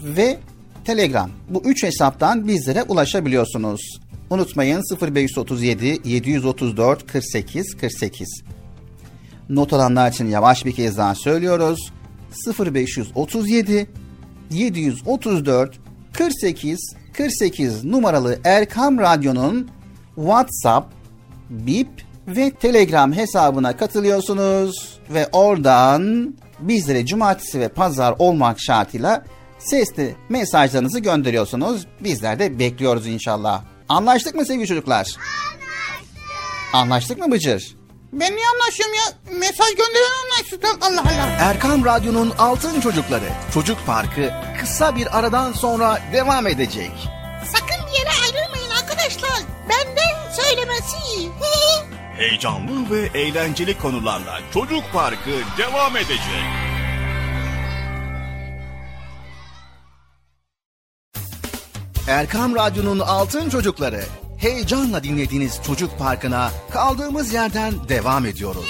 [0.05, 0.39] ve
[0.85, 1.31] Telegram.
[1.51, 3.81] Bu üç hesaptan bizlere ulaşabiliyorsunuz.
[4.31, 8.43] Unutmayın 0537 734 48 48.
[9.53, 11.93] Not alanlar için yavaş bir kez daha söylüyoruz.
[12.59, 13.87] 0537
[14.51, 15.79] 734
[16.13, 19.71] 48 48 numaralı Erkam Radyo'nun
[20.15, 20.93] WhatsApp,
[21.51, 21.89] Bip
[22.29, 29.25] ve Telegram hesabına katılıyorsunuz ve oradan bizlere cumartesi ve pazar olmak şartıyla
[29.59, 31.87] sesli mesajlarınızı gönderiyorsunuz.
[32.01, 33.63] Bizler de bekliyoruz inşallah.
[33.89, 34.97] Anlaştık mı sevgili çocuklar?
[34.97, 35.21] Anlaştık.
[36.75, 37.82] Anlaştık mı Bıcır?
[38.13, 39.37] Ben niye anlaşıyorum ya?
[39.39, 40.61] Mesaj gönderen anlaşsın.
[40.81, 41.37] Allah Allah.
[41.41, 46.91] Erkam Radyo'nun Altın Çocukları Çocuk Parkı kısa bir aradan sonra devam edecek.
[47.53, 49.39] Sakın bir yere ayrılmayın arkadaşlar.
[49.69, 50.97] Benden söylemesi.
[52.17, 56.43] Heyecanlı ve eğlenceli konularla Çocuk Parkı devam edecek.
[62.09, 64.05] Erkam Radyo'nun Altın Çocukları
[64.43, 68.65] heyecanla dinlediğiniz Çocuk Parkı'na kaldığımız yerden devam ediyoruz.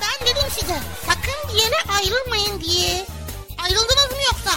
[0.00, 0.74] Ben dedim size
[1.06, 3.04] sakın bir yere ayrılmayın diye.
[3.64, 4.50] Ayrıldınız mı yoksa?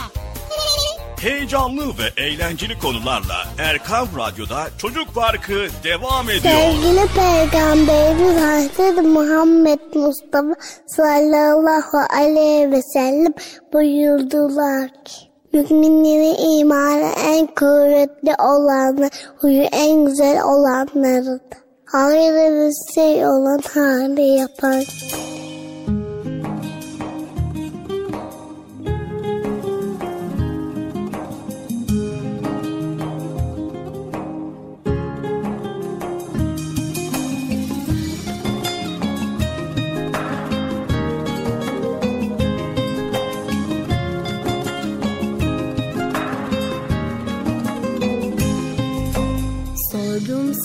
[1.21, 6.53] Heyecanlı ve eğlenceli konularla Erkan Radyo'da Çocuk Parkı devam ediyor.
[6.53, 10.55] Sevgili Peygamberimiz Hazreti Muhammed Mustafa
[10.87, 13.33] sallallahu aleyhi ve sellem
[13.73, 21.41] buyurdular ki Müminlerin imanı en kuvvetli olanı, huyu en güzel olanlarıdır.
[21.85, 24.87] Hayırlı bir şey olan hali yapar.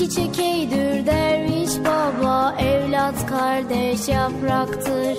[0.00, 5.18] Çiçek eydür derviş baba Evlat kardeş yapraktır.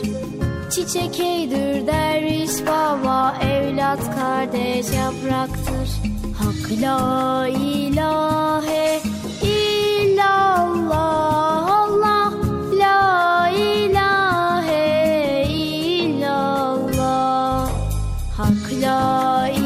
[0.70, 5.90] Çiçek eydür derviş baba Evlat kardeş yapraktır.
[6.38, 9.02] Hak la ilahe
[9.44, 10.92] illallah
[11.82, 12.34] Allah
[12.74, 16.90] La ilahe illallah.
[18.38, 19.61] Hak la ilahe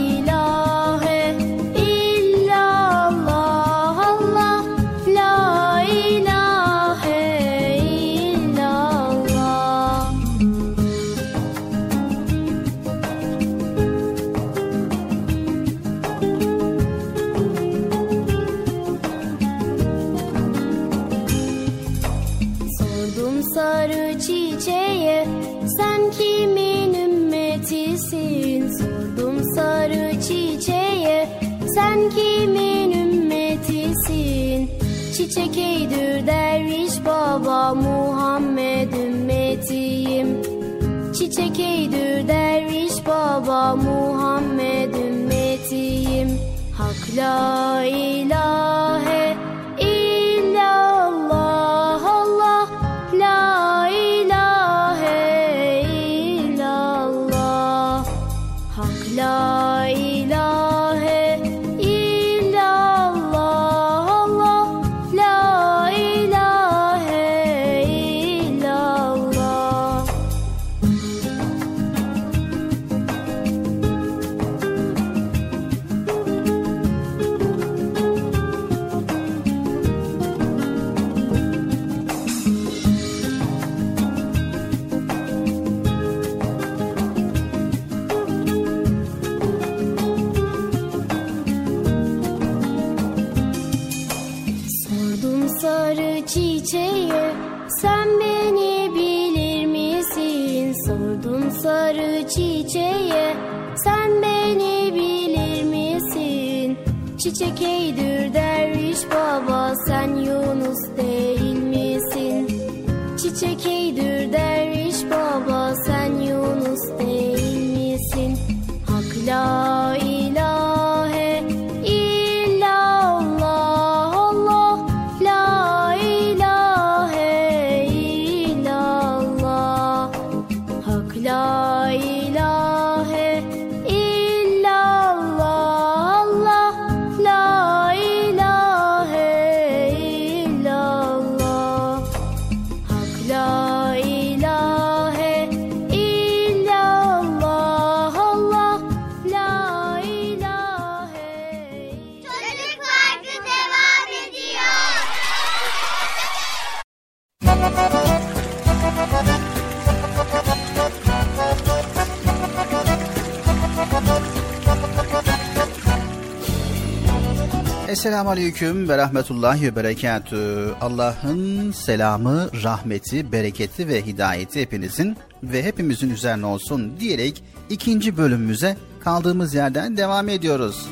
[168.25, 170.75] Esselamu Aleyküm ve Rahmetullahi ve Berekatü.
[170.81, 179.53] Allah'ın selamı, rahmeti, bereketi ve hidayeti hepinizin ve hepimizin üzerine olsun diyerek ikinci bölümümüze kaldığımız
[179.53, 180.89] yerden devam ediyoruz.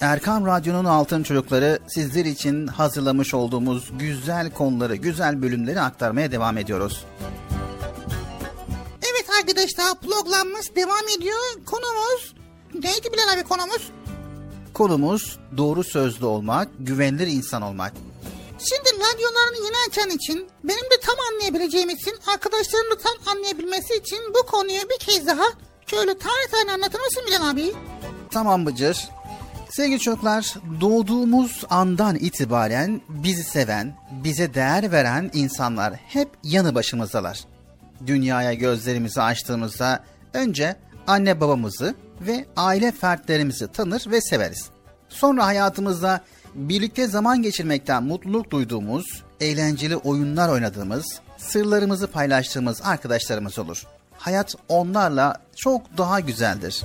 [0.00, 7.04] Erkam Radyo'nun Altın Çocukları sizler için hazırlamış olduğumuz güzel konuları, güzel bölümleri aktarmaya devam ediyoruz.
[9.02, 11.64] Evet arkadaşlar programımız devam ediyor.
[11.66, 12.34] Konumuz
[12.74, 13.90] neydi Bilal abi konumuz?
[14.80, 17.92] Konumuz doğru sözlü olmak, güvenilir insan olmak.
[18.58, 24.18] Şimdi radyolarını yeni açan için benim de tam anlayabileceğim için arkadaşlarım da tam anlayabilmesi için
[24.34, 25.44] bu konuyu bir kez daha
[25.86, 27.72] şöyle tane tane anlatır mısın Bilal abi?
[28.30, 29.08] Tamam Bıcır.
[29.70, 37.44] Sevgili çocuklar, doğduğumuz andan itibaren bizi seven, bize değer veren insanlar hep yanı başımızdalar.
[38.06, 40.04] Dünyaya gözlerimizi açtığımızda
[40.34, 40.76] önce
[41.06, 44.70] anne babamızı ve aile fertlerimizi tanır ve severiz.
[45.08, 46.20] Sonra hayatımızda
[46.54, 53.86] birlikte zaman geçirmekten mutluluk duyduğumuz, eğlenceli oyunlar oynadığımız, sırlarımızı paylaştığımız arkadaşlarımız olur.
[54.12, 56.82] Hayat onlarla çok daha güzeldir.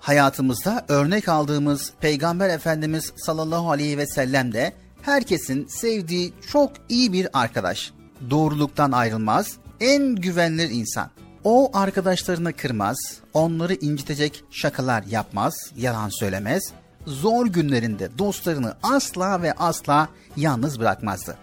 [0.00, 7.28] Hayatımızda örnek aldığımız Peygamber Efendimiz sallallahu aleyhi ve sellem de herkesin sevdiği çok iyi bir
[7.32, 7.92] arkadaş.
[8.30, 11.10] Doğruluktan ayrılmaz, en güvenilir insan.
[11.44, 12.96] O arkadaşlarını kırmaz,
[13.34, 16.72] onları incitecek şakalar yapmaz, yalan söylemez.
[17.06, 21.36] Zor günlerinde dostlarını asla ve asla yalnız bırakmazdı.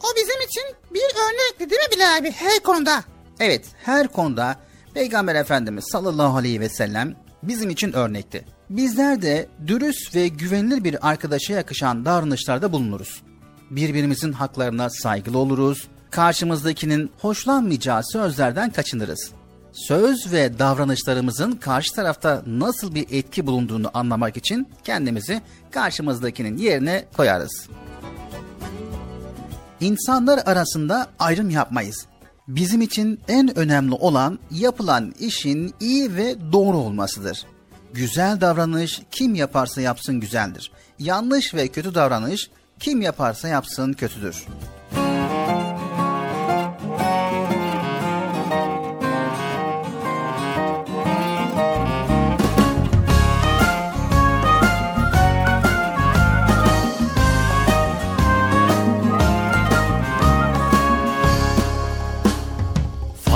[0.00, 0.62] O bizim için
[0.94, 3.04] bir örnekti değil mi Bilal abi her konuda?
[3.40, 4.56] Evet, her konuda
[4.94, 8.44] Peygamber Efendimiz sallallahu aleyhi ve sellem bizim için örnekti.
[8.70, 13.22] Bizler de dürüst ve güvenilir bir arkadaşa yakışan davranışlarda bulunuruz.
[13.70, 19.30] Birbirimizin haklarına saygılı oluruz, karşımızdakinin hoşlanmayacağı sözlerden kaçınırız.
[19.72, 27.68] Söz ve davranışlarımızın karşı tarafta nasıl bir etki bulunduğunu anlamak için kendimizi karşımızdakinin yerine koyarız.
[29.80, 32.06] İnsanlar arasında ayrım yapmayız.
[32.48, 37.46] Bizim için en önemli olan yapılan işin iyi ve doğru olmasıdır.
[37.92, 40.72] Güzel davranış kim yaparsa yapsın güzeldir.
[40.98, 42.50] Yanlış ve kötü davranış
[42.80, 44.46] kim yaparsa yapsın kötüdür.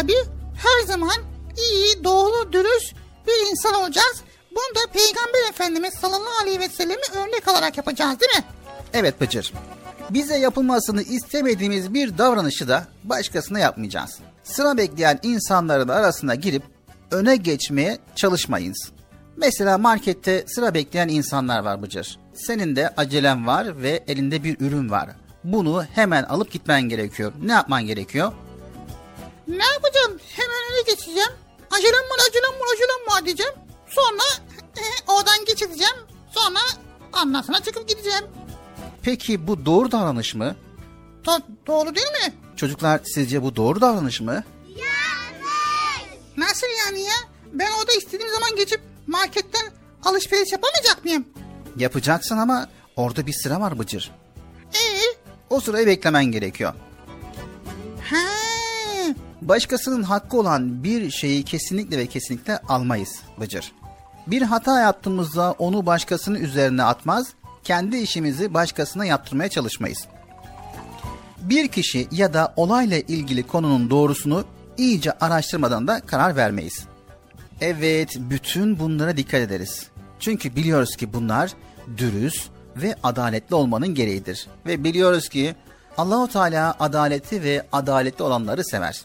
[0.00, 0.14] abi
[0.56, 1.16] her zaman
[1.56, 2.94] iyi, doğru, dürüst
[3.26, 4.20] bir insan olacağız.
[4.50, 8.44] Bunu da Peygamber Efendimiz sallallahu aleyhi ve sellem'i örnek alarak yapacağız değil mi?
[8.92, 9.52] Evet Bıcır.
[10.10, 14.18] Bize yapılmasını istemediğimiz bir davranışı da başkasına yapmayacağız.
[14.44, 16.62] Sıra bekleyen insanların arasına girip
[17.10, 18.90] öne geçmeye çalışmayınız.
[19.36, 22.18] Mesela markette sıra bekleyen insanlar var Bıcır.
[22.34, 25.08] Senin de acelen var ve elinde bir ürün var.
[25.44, 27.32] Bunu hemen alıp gitmen gerekiyor.
[27.42, 28.32] Ne yapman gerekiyor?
[29.56, 30.20] Ne yapacağım?
[30.36, 31.30] Hemen öne geçeceğim.
[31.70, 33.52] Acelem var, acelem var, acelem var diyeceğim.
[33.88, 34.22] Sonra
[34.76, 34.82] e,
[35.12, 35.94] oradan geçeceğim.
[36.30, 36.58] Sonra
[37.22, 38.24] ondan sonra çıkıp gideceğim.
[39.02, 40.56] Peki bu doğru davranış mı?
[41.24, 42.34] Do- doğru değil mi?
[42.56, 44.44] Çocuklar sizce bu doğru davranış mı?
[46.36, 47.14] Nasıl yani ya?
[47.52, 49.72] Ben orada istediğim zaman geçip marketten
[50.04, 51.24] alışveriş yapamayacak mıyım?
[51.76, 54.10] Yapacaksın ama orada bir sıra var Bıcır.
[54.74, 55.00] Ee?
[55.50, 56.74] O sırayı beklemen gerekiyor.
[59.42, 63.72] Başkasının hakkı olan bir şeyi kesinlikle ve kesinlikle almayız Bıcır.
[64.26, 67.28] Bir hata yaptığımızda onu başkasının üzerine atmaz,
[67.64, 70.06] kendi işimizi başkasına yaptırmaya çalışmayız.
[71.40, 74.44] Bir kişi ya da olayla ilgili konunun doğrusunu
[74.78, 76.84] iyice araştırmadan da karar vermeyiz.
[77.60, 79.86] Evet, bütün bunlara dikkat ederiz.
[80.20, 81.52] Çünkü biliyoruz ki bunlar
[81.96, 84.46] dürüst ve adaletli olmanın gereğidir.
[84.66, 85.54] Ve biliyoruz ki
[85.96, 89.02] Allahu Teala adaleti ve adaletli olanları sever.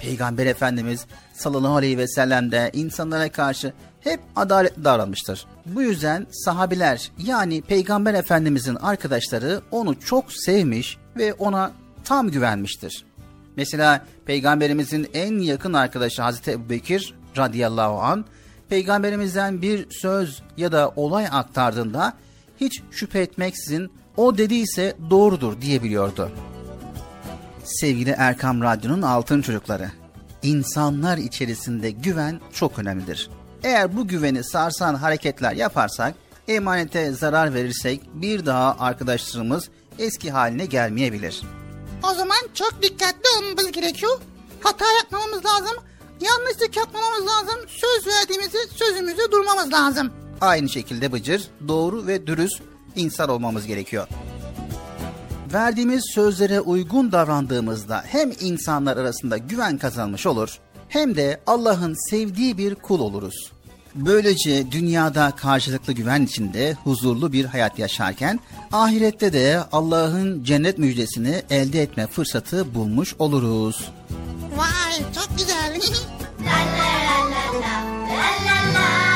[0.00, 5.46] Peygamber Efendimiz sallallahu aleyhi ve sellem de insanlara karşı hep adaletli davranmıştır.
[5.66, 11.72] Bu yüzden sahabiler yani Peygamber Efendimizin arkadaşları onu çok sevmiş ve ona
[12.04, 13.04] tam güvenmiştir.
[13.56, 18.24] Mesela Peygamberimizin en yakın arkadaşı Hazreti Ebubekir radıyallahu an
[18.68, 22.12] Peygamberimizden bir söz ya da olay aktardığında
[22.60, 26.30] hiç şüphe etmeksizin o dediyse doğrudur diyebiliyordu.
[27.66, 29.90] Sevgili Erkam Radyo'nun altın çocukları,
[30.42, 33.30] insanlar içerisinde güven çok önemlidir.
[33.62, 36.14] Eğer bu güveni sarsan hareketler yaparsak,
[36.48, 41.42] emanete zarar verirsek bir daha arkadaşlarımız eski haline gelmeyebilir.
[42.02, 44.18] O zaman çok dikkatli olmamız gerekiyor.
[44.60, 45.76] Hata yapmamamız lazım.
[46.20, 47.60] Yanlışlık yapmamamız lazım.
[47.68, 50.12] Söz verdiğimizi sözümüzde durmamız lazım.
[50.40, 52.62] Aynı şekilde Bıcır, doğru ve dürüst
[52.96, 54.08] insan olmamız gerekiyor.
[55.52, 62.74] Verdiğimiz sözlere uygun davrandığımızda hem insanlar arasında güven kazanmış olur hem de Allah'ın sevdiği bir
[62.74, 63.52] kul oluruz.
[63.94, 68.40] Böylece dünyada karşılıklı güven içinde huzurlu bir hayat yaşarken
[68.72, 73.90] ahirette de Allah'ın cennet müjdesini elde etme fırsatı bulmuş oluruz.
[74.56, 75.80] Vay çok güzel.
[78.46, 79.15] Yazıl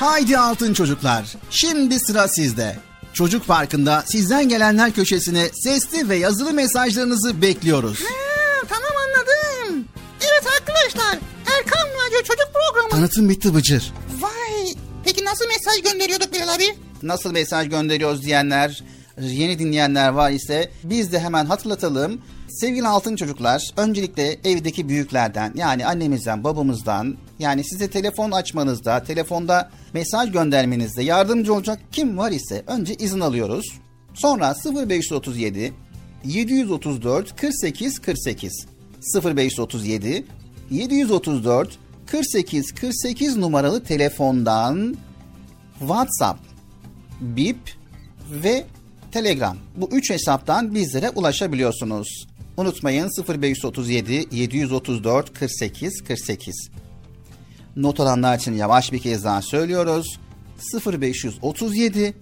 [0.00, 1.36] Haydi altın çocuklar.
[1.50, 2.76] Şimdi sıra sizde.
[3.12, 8.00] Çocuk Parkı'nda sizden gelenler köşesine sesli ve yazılı mesajlarınızı bekliyoruz.
[8.00, 9.84] Ha, tamam anladım.
[10.20, 11.18] Evet arkadaşlar.
[11.58, 12.90] Erkan Radyo Çocuk Programı.
[12.90, 13.92] Tanıtım bitti Bıcır.
[14.20, 14.74] Vay.
[15.04, 16.76] Peki nasıl mesaj gönderiyorduk Bilal abi?
[17.02, 18.84] Nasıl mesaj gönderiyoruz diyenler,
[19.20, 22.20] yeni dinleyenler var ise biz de hemen hatırlatalım.
[22.48, 30.32] Sevgili altın çocuklar, öncelikle evdeki büyüklerden yani annemizden, babamızdan yani size telefon açmanızda, telefonda mesaj
[30.32, 33.66] göndermenizde yardımcı olacak kim var ise önce izin alıyoruz.
[34.14, 34.54] Sonra
[34.88, 35.72] 0537
[36.24, 38.66] 734 48 48
[39.24, 40.24] 0537
[40.70, 44.96] 734 48 48 numaralı telefondan
[45.78, 46.40] WhatsApp,
[47.20, 47.58] Bip
[48.30, 48.64] ve
[49.12, 49.56] Telegram.
[49.76, 52.26] Bu üç hesaptan bizlere ulaşabiliyorsunuz.
[52.56, 56.70] Unutmayın 0537 734 48 48.
[57.82, 60.18] Not alanlar için yavaş bir kez daha söylüyoruz.
[60.86, 62.14] 0537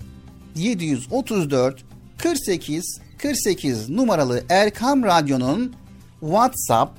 [0.57, 1.85] 734
[2.19, 5.77] 48 48 numaralı Erkam Radyo'nun
[6.21, 6.99] WhatsApp,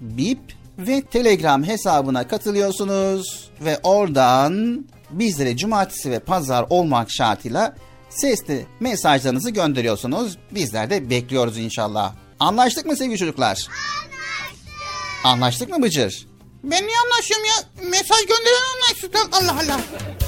[0.00, 0.38] Bip
[0.78, 7.74] ve Telegram hesabına katılıyorsunuz ve oradan bizlere cumartesi ve pazar olmak şartıyla
[8.08, 10.38] sesli mesajlarınızı gönderiyorsunuz.
[10.50, 12.14] Bizler de bekliyoruz inşallah.
[12.40, 13.48] Anlaştık mı sevgili çocuklar?
[13.48, 15.24] Anlaştık.
[15.24, 16.33] Anlaştık mı Bıcır?
[16.64, 17.88] Ben niye anlaşıyorum ya?
[17.90, 19.10] Mesaj gönderen anlaşsın.
[19.32, 19.80] Allah Allah.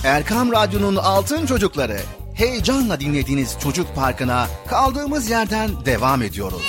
[0.04, 2.00] Erkam Radyo'nun altın çocukları.
[2.34, 6.62] Heyecanla dinlediğiniz Çocuk Parkı'na kaldığımız yerden devam ediyoruz.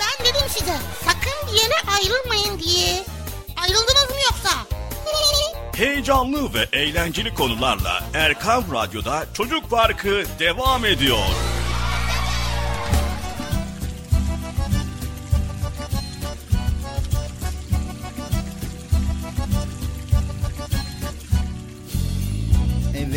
[0.00, 0.74] Ben dedim size
[1.04, 3.04] sakın bir yere ayrılmayın diye.
[3.62, 4.50] Ayrıldınız mı yoksa?
[5.76, 11.18] Heyecanlı ve eğlenceli konularla Erkam Radyo'da Çocuk Parkı devam ediyor.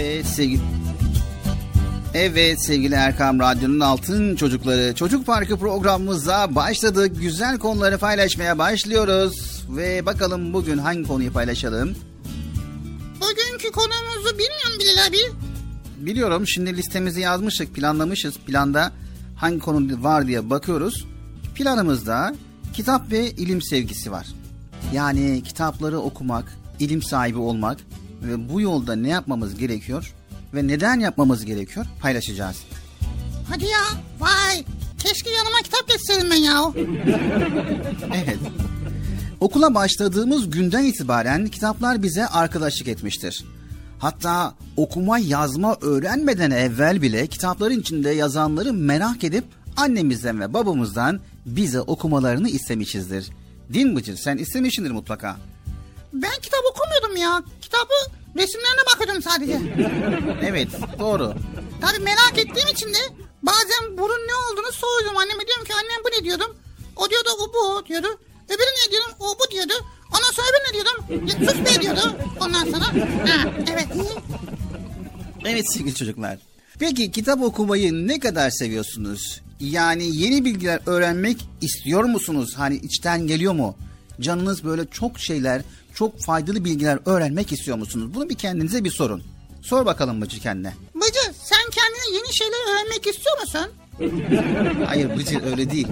[0.03, 0.61] Evet sevgili...
[2.13, 7.11] Evet sevgili Erkam Radyo'nun Altın Çocukları Çocuk Parkı programımıza başladık.
[7.19, 9.63] Güzel konuları paylaşmaya başlıyoruz.
[9.69, 11.95] Ve bakalım bugün hangi konuyu paylaşalım?
[13.15, 15.17] Bugünkü konumuzu bilmiyorum Bilal abi.
[15.97, 18.37] Biliyorum şimdi listemizi yazmıştık, planlamışız.
[18.37, 18.91] Planda
[19.35, 21.05] hangi konu var diye bakıyoruz.
[21.55, 22.35] Planımızda
[22.73, 24.27] kitap ve ilim sevgisi var.
[24.93, 27.77] Yani kitapları okumak, ilim sahibi olmak
[28.24, 30.13] ve bu yolda ne yapmamız gerekiyor
[30.53, 32.57] ve neden yapmamız gerekiyor paylaşacağız.
[33.49, 33.82] Hadi ya
[34.19, 34.63] vay
[34.99, 36.73] keşke yanıma kitap getirseydim ben ya.
[38.23, 38.39] Evet.
[39.39, 43.45] Okula başladığımız günden itibaren kitaplar bize arkadaşlık etmiştir.
[43.99, 49.45] Hatta okuma yazma öğrenmeden evvel bile kitapların içinde yazanları merak edip
[49.77, 53.30] annemizden ve babamızdan bize okumalarını istemişizdir.
[53.69, 54.15] Mi Bıcır?
[54.15, 55.38] Sen istemişsindir mutlaka.
[56.14, 57.43] Ben kitap okumuyordum ya.
[57.61, 59.60] Kitabı resimlerine bakıyordum sadece.
[60.41, 60.68] Evet
[60.99, 61.34] doğru.
[61.81, 62.97] Tabii merak ettiğim için de
[63.43, 65.18] bazen bunun ne olduğunu soruyordum.
[65.18, 66.55] Anneme diyorum ki annem bu ne diyordum.
[66.95, 68.07] O diyordu o bu diyordu.
[68.45, 69.73] Öbürü ne diyordum o bu diyordu.
[70.07, 71.27] Ondan sonra öbürü ne diyordum.
[71.27, 72.15] Ya, sus be diyordu.
[72.41, 72.85] Ondan sonra
[73.30, 73.88] ha, evet.
[75.45, 76.38] Evet sevgili çocuklar.
[76.80, 79.41] Peki kitap okumayı ne kadar seviyorsunuz?
[79.60, 82.53] Yani yeni bilgiler öğrenmek istiyor musunuz?
[82.57, 83.76] Hani içten geliyor mu?
[84.22, 85.61] Canınız böyle çok şeyler,
[85.95, 88.14] çok faydalı bilgiler öğrenmek istiyor musunuz?
[88.14, 89.24] Bunu bir kendinize bir sorun.
[89.61, 90.74] Sor bakalım Bıcı kendine.
[90.95, 93.68] Bıcı sen kendine yeni şeyler öğrenmek istiyor musun?
[94.88, 95.88] Hayır Bıcı öyle değil.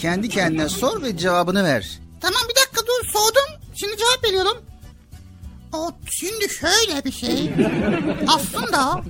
[0.00, 1.98] Kendi kendine sor ve cevabını ver.
[2.20, 3.60] Tamam bir dakika dur sordum.
[3.80, 4.56] Şimdi cevap veriyorum.
[5.72, 7.50] O şimdi şöyle bir şey.
[8.28, 9.02] Aslında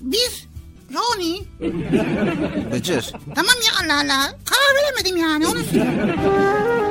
[0.00, 0.46] biz
[0.94, 1.44] yani
[2.72, 3.12] Bıcır.
[3.34, 6.85] tamam ya Allah Allah karar veremedim yani onu söyleyeyim.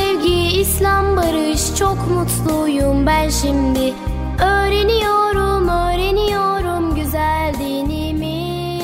[0.00, 3.94] Sevgi, İslam barış Çok mutluyum ben şimdi
[4.42, 8.80] Öğreniyorum, öğreniyorum güzel dinimi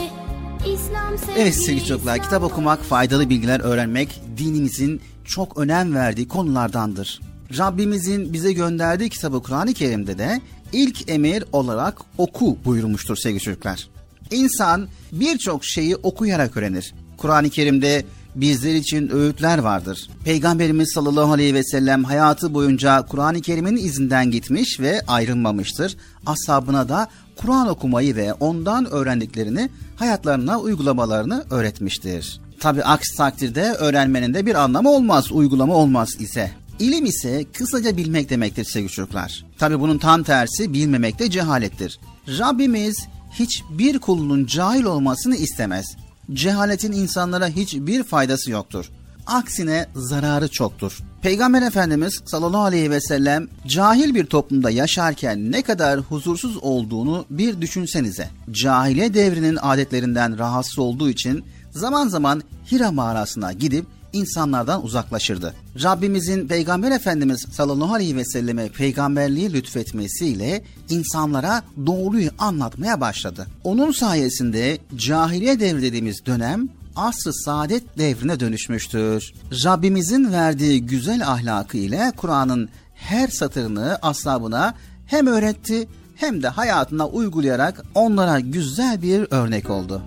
[0.74, 7.20] İslam sevgi, Evet sevgili çocuklar kitap okumak, faydalı bilgiler öğrenmek dinimizin çok önem verdiği konulardandır.
[7.58, 10.40] Rabbimizin bize gönderdiği kitabı Kur'an-ı Kerim'de de
[10.72, 13.88] ilk emir olarak oku buyurmuştur sevgili çocuklar.
[14.30, 16.94] İnsan birçok şeyi okuyarak öğrenir.
[17.16, 18.04] Kur'an-ı Kerim'de
[18.36, 20.08] bizler için öğütler vardır.
[20.24, 25.96] Peygamberimiz sallallahu aleyhi ve sellem hayatı boyunca Kur'an-ı Kerim'in izinden gitmiş ve ayrılmamıştır.
[26.26, 32.40] Ashabına da Kur'an okumayı ve ondan öğrendiklerini hayatlarına uygulamalarını öğretmiştir.
[32.60, 36.50] Tabi aksi takdirde öğrenmenin de bir anlamı olmaz, uygulama olmaz ise.
[36.78, 39.44] İlim ise kısaca bilmek demektir sevgili çocuklar.
[39.58, 42.00] Tabi bunun tam tersi bilmemek de cehalettir.
[42.28, 42.96] Rabbimiz
[43.32, 45.86] hiçbir kulunun cahil olmasını istemez.
[46.32, 48.90] Cehaletin insanlara hiçbir faydası yoktur.
[49.26, 50.98] Aksine zararı çoktur.
[51.22, 57.60] Peygamber Efendimiz sallallahu aleyhi ve sellem cahil bir toplumda yaşarken ne kadar huzursuz olduğunu bir
[57.60, 58.28] düşünsenize.
[58.50, 62.42] Cahile devrinin adetlerinden rahatsız olduğu için zaman zaman
[62.72, 63.86] Hira mağarasına gidip
[64.16, 65.54] insanlardan uzaklaşırdı.
[65.82, 73.46] Rabbimizin Peygamber Efendimiz sallallahu aleyhi ve selleme peygamberliği lütfetmesiyle insanlara doğruyu anlatmaya başladı.
[73.64, 79.32] Onun sayesinde cahiliye devri dediğimiz dönem asr-ı saadet devrine dönüşmüştür.
[79.64, 84.74] Rabbimizin verdiği güzel ahlakı ile Kur'an'ın her satırını ashabına
[85.06, 90.02] hem öğretti hem de hayatına uygulayarak onlara güzel bir örnek oldu.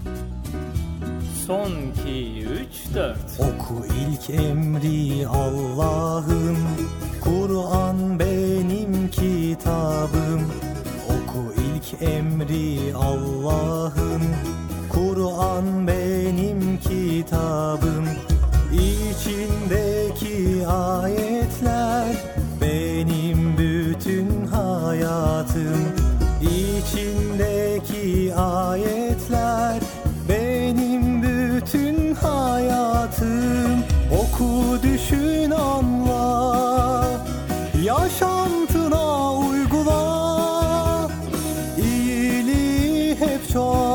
[1.48, 1.72] Son
[2.06, 2.39] 2,
[2.70, 3.18] 3, 4.
[3.40, 6.58] Oku ilk emri Allah'ın
[7.22, 10.42] Kur'an benim kitabım.
[11.08, 14.22] Oku ilk emri Allah'ın
[14.90, 18.06] Kur'an benim kitabım.
[18.74, 22.16] İçindeki ayetler
[22.62, 25.80] benim bütün hayatım.
[26.42, 29.89] İçindeki ayetler
[33.10, 37.06] hayatım Oku düşün anla.
[37.84, 41.10] Yaşantına uygula.
[41.78, 43.89] İyiliği hep çoğalt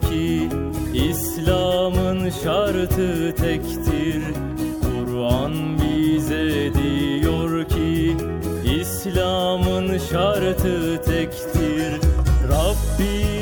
[0.00, 0.48] ki
[0.94, 4.22] İslam'ın şartı tektir.
[4.82, 8.16] Kur'an bize diyor ki
[8.80, 12.00] İslam'ın şartı tektir.
[12.48, 13.41] Rabbin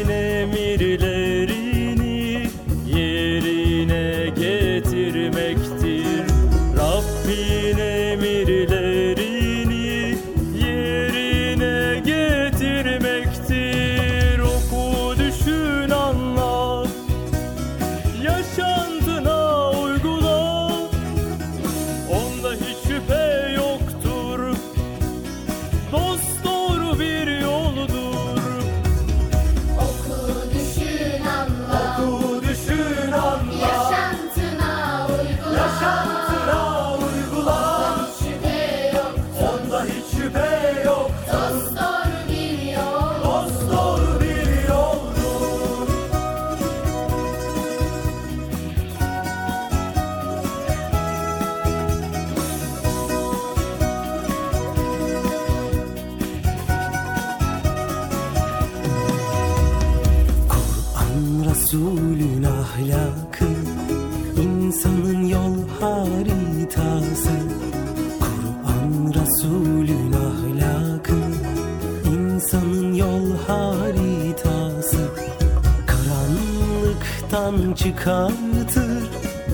[78.01, 79.11] Çıkartır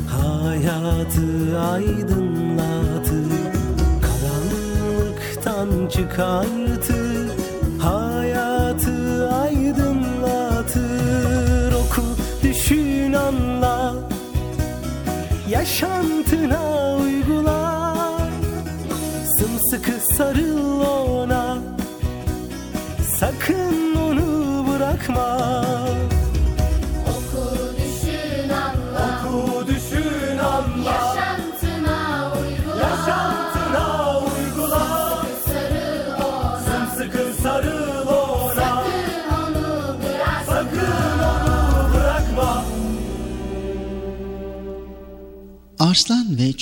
[0.08, 3.26] hayatı aydınlatır.
[4.02, 6.65] Karanlıktan çıkartır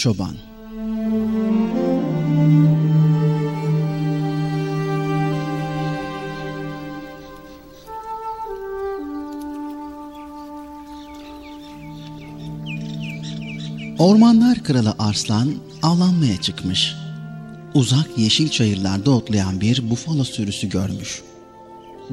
[0.05, 0.36] Çoban
[13.98, 16.94] Ormanlar kralı Arslan avlanmaya çıkmış.
[17.74, 21.22] Uzak yeşil çayırlarda otlayan bir bufalo sürüsü görmüş.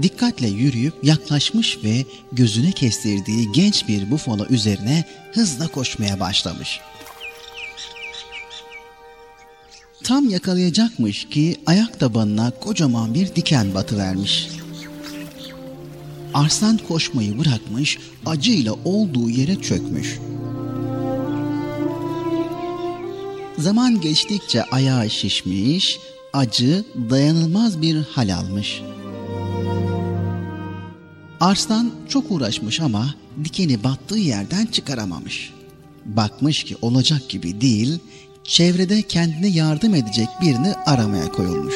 [0.02, 6.80] Dikkatle yürüyüp yaklaşmış ve gözüne kestirdiği genç bir bufalo üzerine hızla koşmaya başlamış.
[10.04, 14.50] Tam yakalayacakmış ki ayak tabanına kocaman bir diken batıvermiş.
[16.34, 20.20] Arslan koşmayı bırakmış, acıyla olduğu yere çökmüş.
[23.58, 26.00] Zaman geçtikçe ayağı şişmiş,
[26.34, 28.82] acı dayanılmaz bir hal almış.
[31.40, 35.54] Arslan çok uğraşmış ama dikeni battığı yerden çıkaramamış.
[36.06, 38.00] Bakmış ki olacak gibi değil,
[38.44, 41.76] çevrede kendine yardım edecek birini aramaya koyulmuş.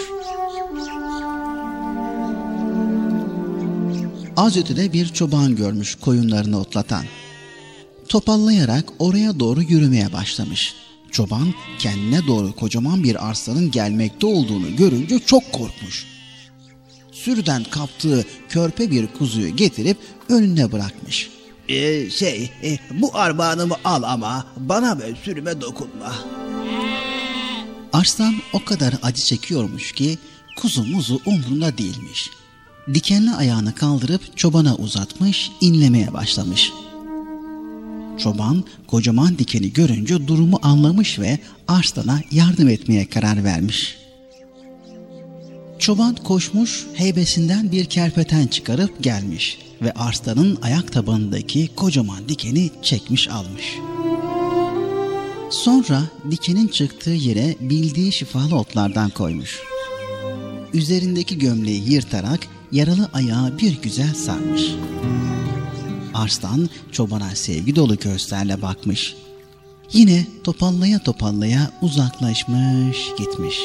[4.37, 7.05] Az ötede bir çoban görmüş koyunlarını otlatan.
[8.09, 10.75] Topallayarak oraya doğru yürümeye başlamış.
[11.11, 16.05] Çoban kendine doğru kocaman bir arslanın gelmekte olduğunu görünce çok korkmuş.
[17.11, 19.97] Sürüden kaptığı körpe bir kuzuyu getirip
[20.29, 21.29] önüne bırakmış.
[21.69, 26.15] Ee, şey, e, bu armağanımı al ama bana ve sürüme dokunma.
[27.95, 30.17] Arslan o kadar acı çekiyormuş ki
[30.57, 32.29] kuzu muzu umrunda değilmiş.
[32.93, 36.71] Dikenli ayağını kaldırıp çobana uzatmış, inlemeye başlamış.
[38.17, 43.97] Çoban kocaman dikeni görünce durumu anlamış ve Arslan'a yardım etmeye karar vermiş.
[45.79, 53.65] Çoban koşmuş, heybesinden bir kerpeten çıkarıp gelmiş ve Arslan'ın ayak tabanındaki kocaman dikeni çekmiş almış.
[55.49, 56.01] Sonra
[56.31, 59.59] dikenin çıktığı yere bildiği şifalı otlardan koymuş.
[60.73, 62.39] Üzerindeki gömleği yırtarak
[62.71, 64.61] yaralı ayağı bir güzel sarmış.
[66.13, 69.15] Arslan çobana sevgi dolu gözlerle bakmış.
[69.93, 73.59] Yine topallaya topallaya uzaklaşmış gitmiş.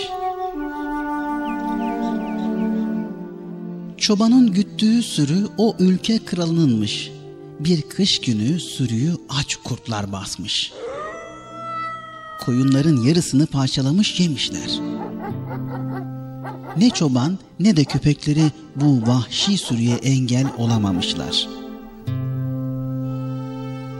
[3.98, 7.10] Çobanın güttüğü sürü o ülke kralınınmış.
[7.60, 10.72] Bir kış günü sürüyü aç kurtlar basmış.
[12.40, 14.80] Koyunların yarısını parçalamış yemişler.
[16.76, 21.48] Ne çoban ne de köpekleri bu vahşi sürüye engel olamamışlar.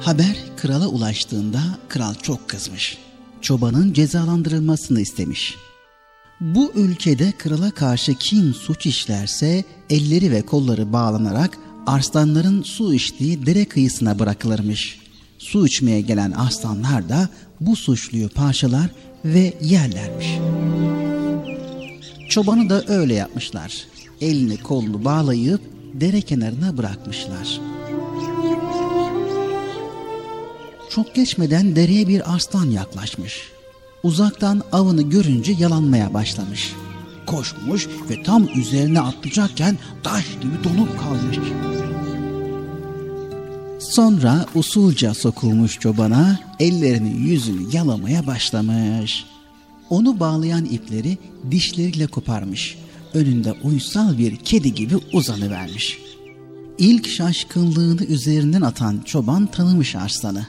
[0.01, 2.99] Haber krala ulaştığında kral çok kızmış.
[3.41, 5.55] Çobanın cezalandırılmasını istemiş.
[6.41, 13.65] Bu ülkede krala karşı kim suç işlerse elleri ve kolları bağlanarak arslanların su içtiği dere
[13.65, 14.99] kıyısına bırakılırmış.
[15.39, 17.29] Su içmeye gelen aslanlar da
[17.61, 18.91] bu suçluyu parçalar
[19.25, 20.39] ve yerlermiş.
[22.29, 23.87] Çobanı da öyle yapmışlar.
[24.21, 25.61] Elini kolunu bağlayıp
[25.95, 27.61] dere kenarına bırakmışlar.
[30.91, 33.43] Çok geçmeden dereye bir aslan yaklaşmış.
[34.03, 36.73] Uzaktan avını görünce yalanmaya başlamış.
[37.27, 41.39] Koşmuş ve tam üzerine atlayacakken taş gibi donup kalmış.
[43.81, 49.25] Sonra usulca sokulmuş çobana, ellerini yüzünü yalamaya başlamış.
[49.91, 51.19] Onu bağlayan ipleri
[51.51, 52.79] dişleriyle koparmış.
[53.15, 55.99] Önünde uysal bir kedi gibi uzanıvermiş.
[56.79, 60.47] İlk şaşkınlığını üzerinden atan çoban tanımış arslanı.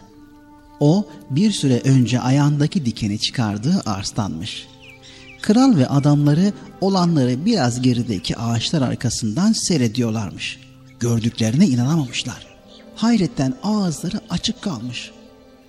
[0.79, 4.67] O bir süre önce ayağındaki dikeni çıkardığı arslanmış.
[5.41, 10.59] Kral ve adamları olanları biraz gerideki ağaçlar arkasından seyrediyorlarmış.
[10.99, 12.50] Gördüklerine inanamamışlar.
[13.01, 15.11] Hayretten ağızları açık kalmış.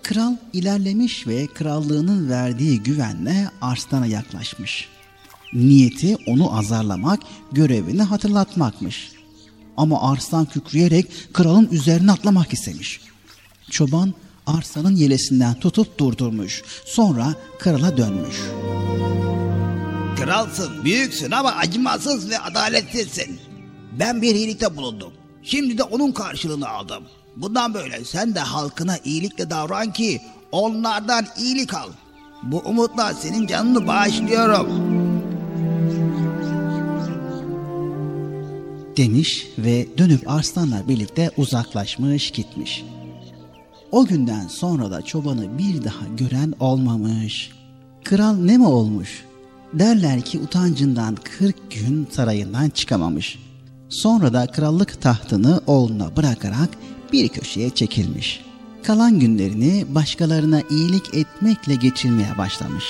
[0.02, 4.88] Kral ilerlemiş ve krallığının verdiği güvenle arslana yaklaşmış.
[5.52, 7.20] Niyeti onu azarlamak,
[7.52, 9.12] görevini hatırlatmakmış.
[9.76, 13.00] Ama arslan kükreyerek kralın üzerine atlamak istemiş.
[13.70, 14.14] Çoban
[14.46, 16.62] arsanın yelesinden tutup durdurmuş.
[16.84, 18.36] Sonra krala dönmüş.
[20.16, 23.40] Kralsın, büyüksün ama acımasız ve adaletsizsin.
[23.98, 25.12] Ben bir iyilikte bulundum.
[25.42, 27.04] Şimdi de onun karşılığını aldım.
[27.36, 30.20] Bundan böyle sen de halkına iyilikle davran ki
[30.52, 31.88] onlardan iyilik al.
[32.42, 34.92] Bu umutla senin canını bağışlıyorum.
[38.96, 42.84] demiş ve dönüp arslanla birlikte uzaklaşmış gitmiş.
[43.90, 47.50] O günden sonra da çobanı bir daha gören olmamış.
[48.04, 49.24] Kral ne mi olmuş?
[49.72, 53.38] Derler ki utancından 40 gün sarayından çıkamamış.
[53.88, 56.68] Sonra da krallık tahtını oğluna bırakarak
[57.12, 58.40] bir köşeye çekilmiş.
[58.82, 62.84] Kalan günlerini başkalarına iyilik etmekle geçirmeye başlamış.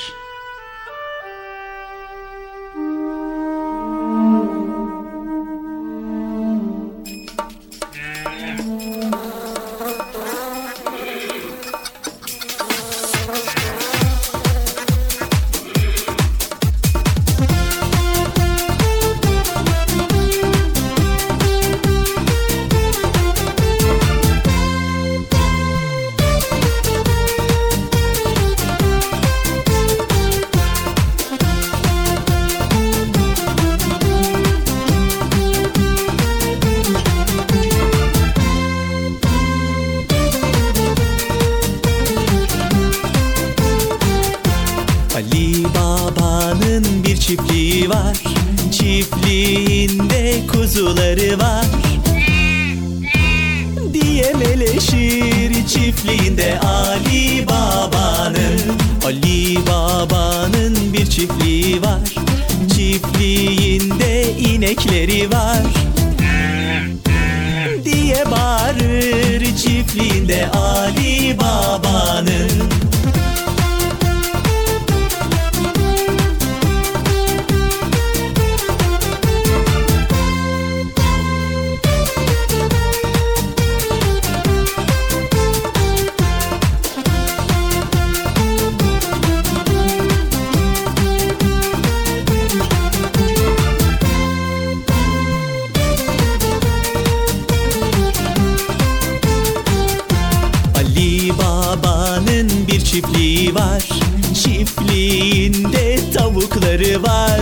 [105.02, 107.40] Çiftliğinde tavukları var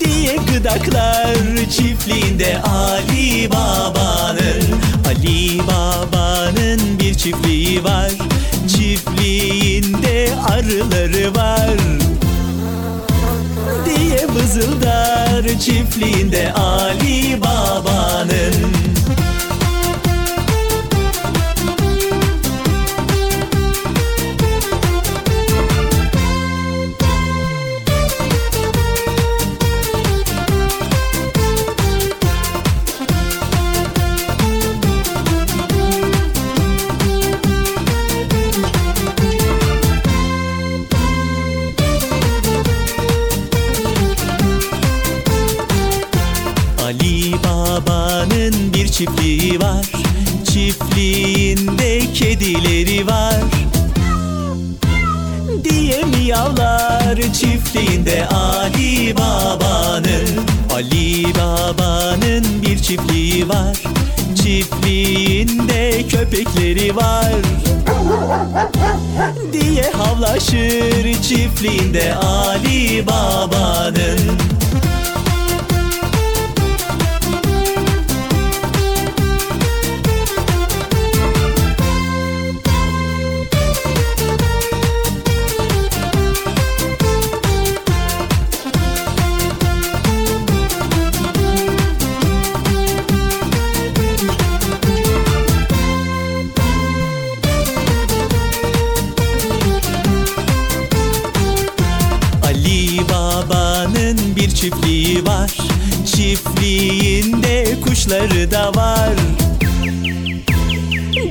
[0.00, 1.36] Diye gıdaklar.
[1.70, 4.62] Çiftliğinde Ali Baba'nın
[5.08, 8.10] Ali Baba'nın bir çiftliği var.
[8.68, 11.76] Çiftliğinde arıları var
[13.84, 15.60] Diye vızıldar.
[15.60, 18.79] Çiftliğinde Ali Baba'nın
[62.90, 63.76] çiftliği var.
[64.42, 67.34] Çiftliğinde köpekleri var.
[69.52, 74.49] Diye havlaşır çiftliğinde Ali Baba'nın
[108.10, 109.10] kuşları da var.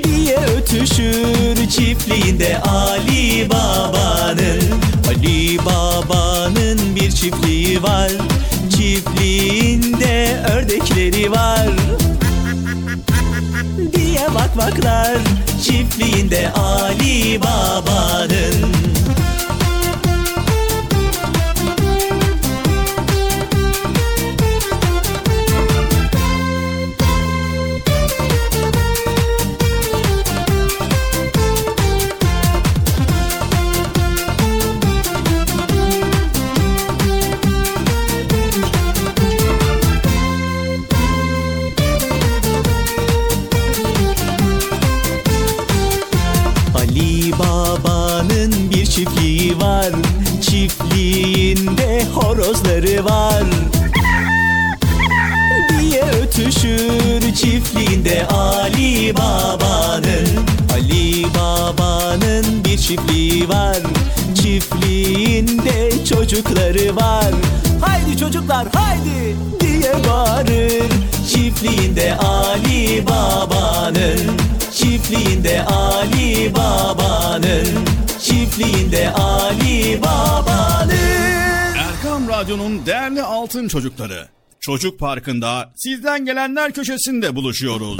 [0.04, 4.62] Diye ötüşür çiftliğinde Ali Baba'nın.
[5.10, 8.12] Ali Baba'nın bir çiftliği var.
[8.70, 11.68] Çiftliğinde ördekleri var.
[13.94, 15.18] Diye bakmaklar
[15.64, 18.99] çiftliğinde Ali Baba'nın
[62.90, 63.78] çiftliği var
[64.36, 67.34] Çiftliğinde çocukları var
[67.82, 70.92] Haydi çocuklar haydi diye bağırır
[71.30, 74.38] Çiftliğinde Ali Baba'nın
[74.74, 77.68] Çiftliğinde Ali Baba'nın
[78.22, 84.28] Çiftliğinde Ali Baba'nın Erkam Radyo'nun değerli altın çocukları.
[84.60, 88.00] Çocuk Parkı'nda sizden gelenler köşesinde buluşuyoruz.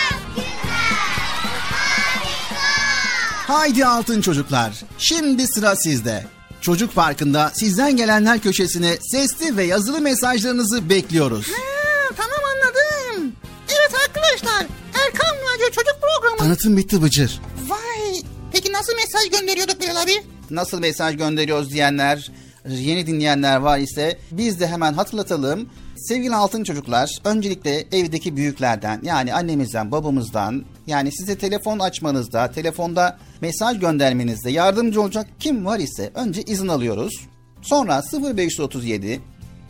[3.51, 4.83] Haydi altın çocuklar.
[4.97, 6.25] Şimdi sıra sizde.
[6.61, 11.47] Çocuk Parkı'nda sizden gelenler köşesine sesli ve yazılı mesajlarınızı bekliyoruz.
[11.47, 13.35] Ha, tamam anladım.
[13.67, 16.37] Evet arkadaşlar Erkan Radyo Çocuk Programı.
[16.37, 17.41] Tanıtım bitti Bıcır.
[17.67, 18.21] Vay.
[18.51, 20.23] Peki nasıl mesaj gönderiyorduk Bilal abi?
[20.49, 22.31] Nasıl mesaj gönderiyoruz diyenler,
[22.65, 25.69] yeni dinleyenler var ise biz de hemen hatırlatalım.
[25.97, 33.79] Sevgili altın çocuklar, öncelikle evdeki büyüklerden yani annemizden, babamızdan yani size telefon açmanızda, telefonda mesaj
[33.79, 37.13] göndermenizde yardımcı olacak kim var ise önce izin alıyoruz.
[37.61, 38.01] Sonra
[38.35, 39.21] 0537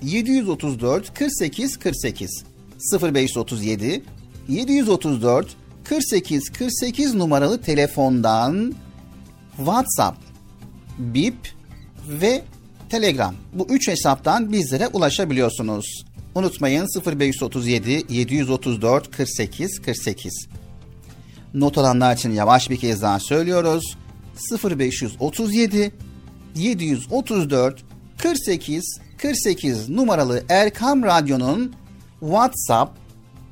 [0.02, 2.44] 734 48 48
[3.02, 4.04] 0537
[4.48, 8.76] 734 48 48 numaralı telefondan
[9.58, 10.18] WhatsApp,
[10.98, 11.36] Bip
[12.08, 12.42] ve
[12.90, 13.36] Telegram.
[13.54, 16.06] Bu üç hesaptan bizlere ulaşabiliyorsunuz.
[16.36, 20.48] Unutmayın 0537 734 48 48.
[21.54, 23.98] Not alanlar için yavaş bir kez daha söylüyoruz.
[24.64, 25.92] 0537
[26.56, 27.84] 734
[28.18, 31.76] 48 48 numaralı Erkam Radyo'nun
[32.20, 32.98] WhatsApp,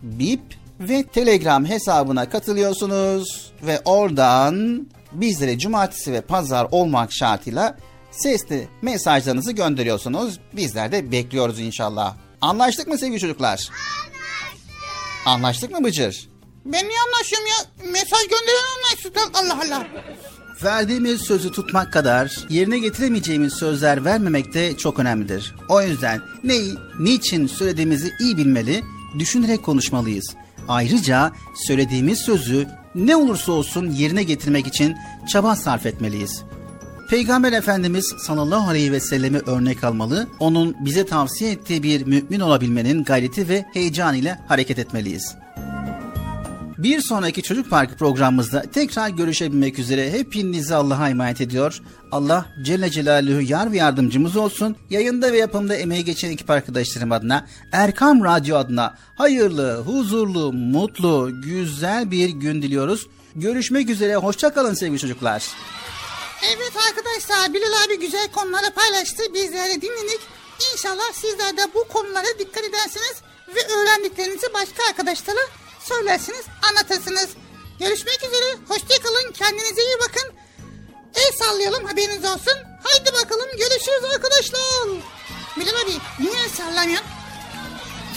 [0.04, 0.42] Bip
[0.80, 7.78] ve Telegram hesabına katılıyorsunuz ve oradan bizlere cumartesi ve pazar olmak şartıyla
[8.12, 10.40] sesli mesajlarınızı gönderiyorsunuz.
[10.54, 12.16] Bizler de bekliyoruz inşallah.
[12.42, 13.50] Anlaştık mı sevgili çocuklar?
[13.50, 15.26] Anlaştık.
[15.26, 16.29] Anlaştık mı Bıcır?
[16.66, 17.92] Ben niye anlaşıyorum ya?
[17.92, 19.34] Mesaj gönderen anlaşsın.
[19.34, 19.88] Allah Allah.
[20.64, 25.56] Verdiğimiz sözü tutmak kadar yerine getiremeyeceğimiz sözler vermemek de çok önemlidir.
[25.70, 28.84] O yüzden neyi, niçin söylediğimizi iyi bilmeli,
[29.20, 30.36] düşünerek konuşmalıyız.
[30.68, 31.32] Ayrıca
[31.68, 34.98] söylediğimiz sözü ne olursa olsun yerine getirmek için
[35.30, 36.44] çaba sarf etmeliyiz.
[37.10, 43.04] Peygamber Efendimiz sallallahu aleyhi ve sellemi örnek almalı, onun bize tavsiye ettiği bir mümin olabilmenin
[43.04, 45.36] gayreti ve heyecanı ile hareket etmeliyiz.
[46.80, 51.82] Bir sonraki Çocuk Parkı programımızda tekrar görüşebilmek üzere hepinizi Allah'a emanet ediyor.
[52.12, 54.76] Allah Celle Celaluhu yar ve yardımcımız olsun.
[54.90, 62.12] Yayında ve yapımda emeği geçen ekip arkadaşlarım adına, Erkam Radyo adına hayırlı, huzurlu, mutlu, güzel
[62.12, 63.08] bir gün diliyoruz.
[63.36, 65.44] Görüşmek üzere, hoşçakalın sevgili çocuklar.
[66.56, 69.24] Evet arkadaşlar Bilal abi güzel konuları paylaştı.
[69.34, 70.20] Bizler de dinledik.
[70.74, 73.16] İnşallah sizler de bu konulara dikkat edersiniz
[73.56, 75.40] ve öğrendiklerinizi başka arkadaşlara
[75.80, 77.30] söylersiniz, anlatırsınız.
[77.80, 78.58] Görüşmek üzere.
[78.68, 79.32] Hoşçakalın.
[79.34, 80.34] Kendinize iyi bakın.
[81.16, 82.54] El sallayalım haberiniz olsun.
[82.84, 84.60] Haydi bakalım görüşürüz arkadaşlar.
[85.58, 87.08] Bilal abi niye el sallamıyorsun?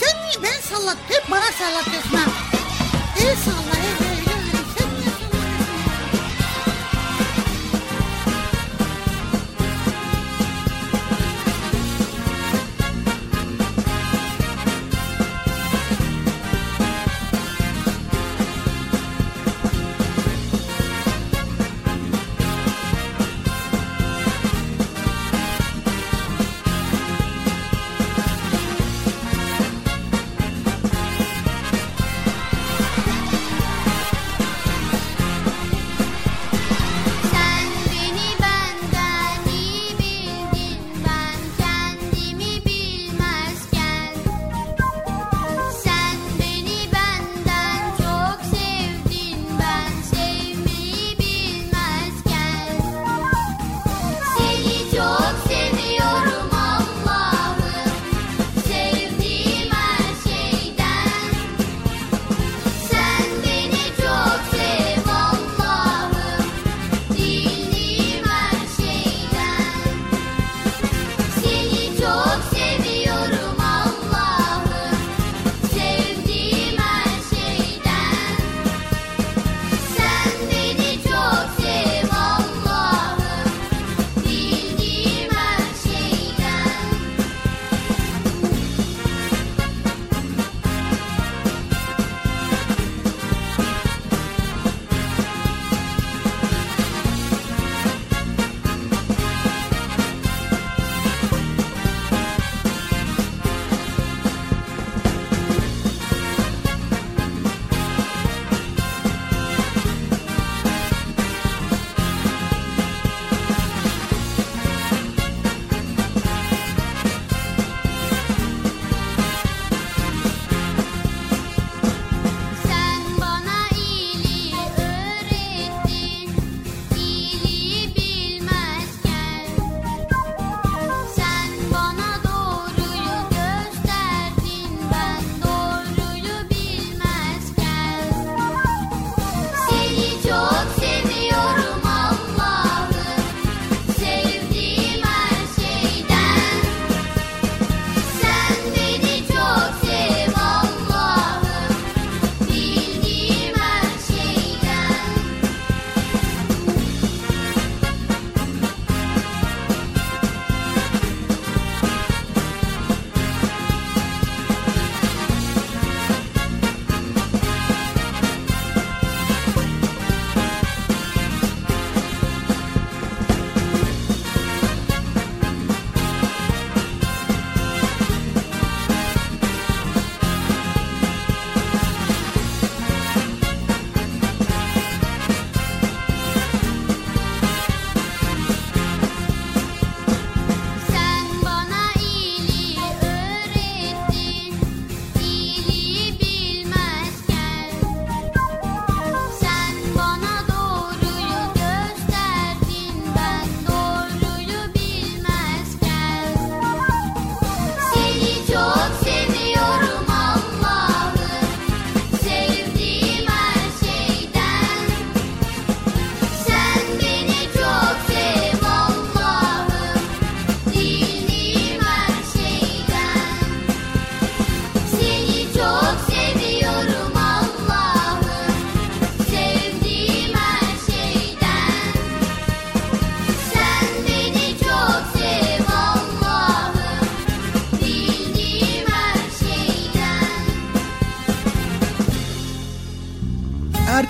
[0.01, 0.97] Sen niye ben sallat?
[1.09, 2.31] Hep bana sallatıyorsun ha.
[3.21, 3.77] El salla
[4.07, 4.12] el.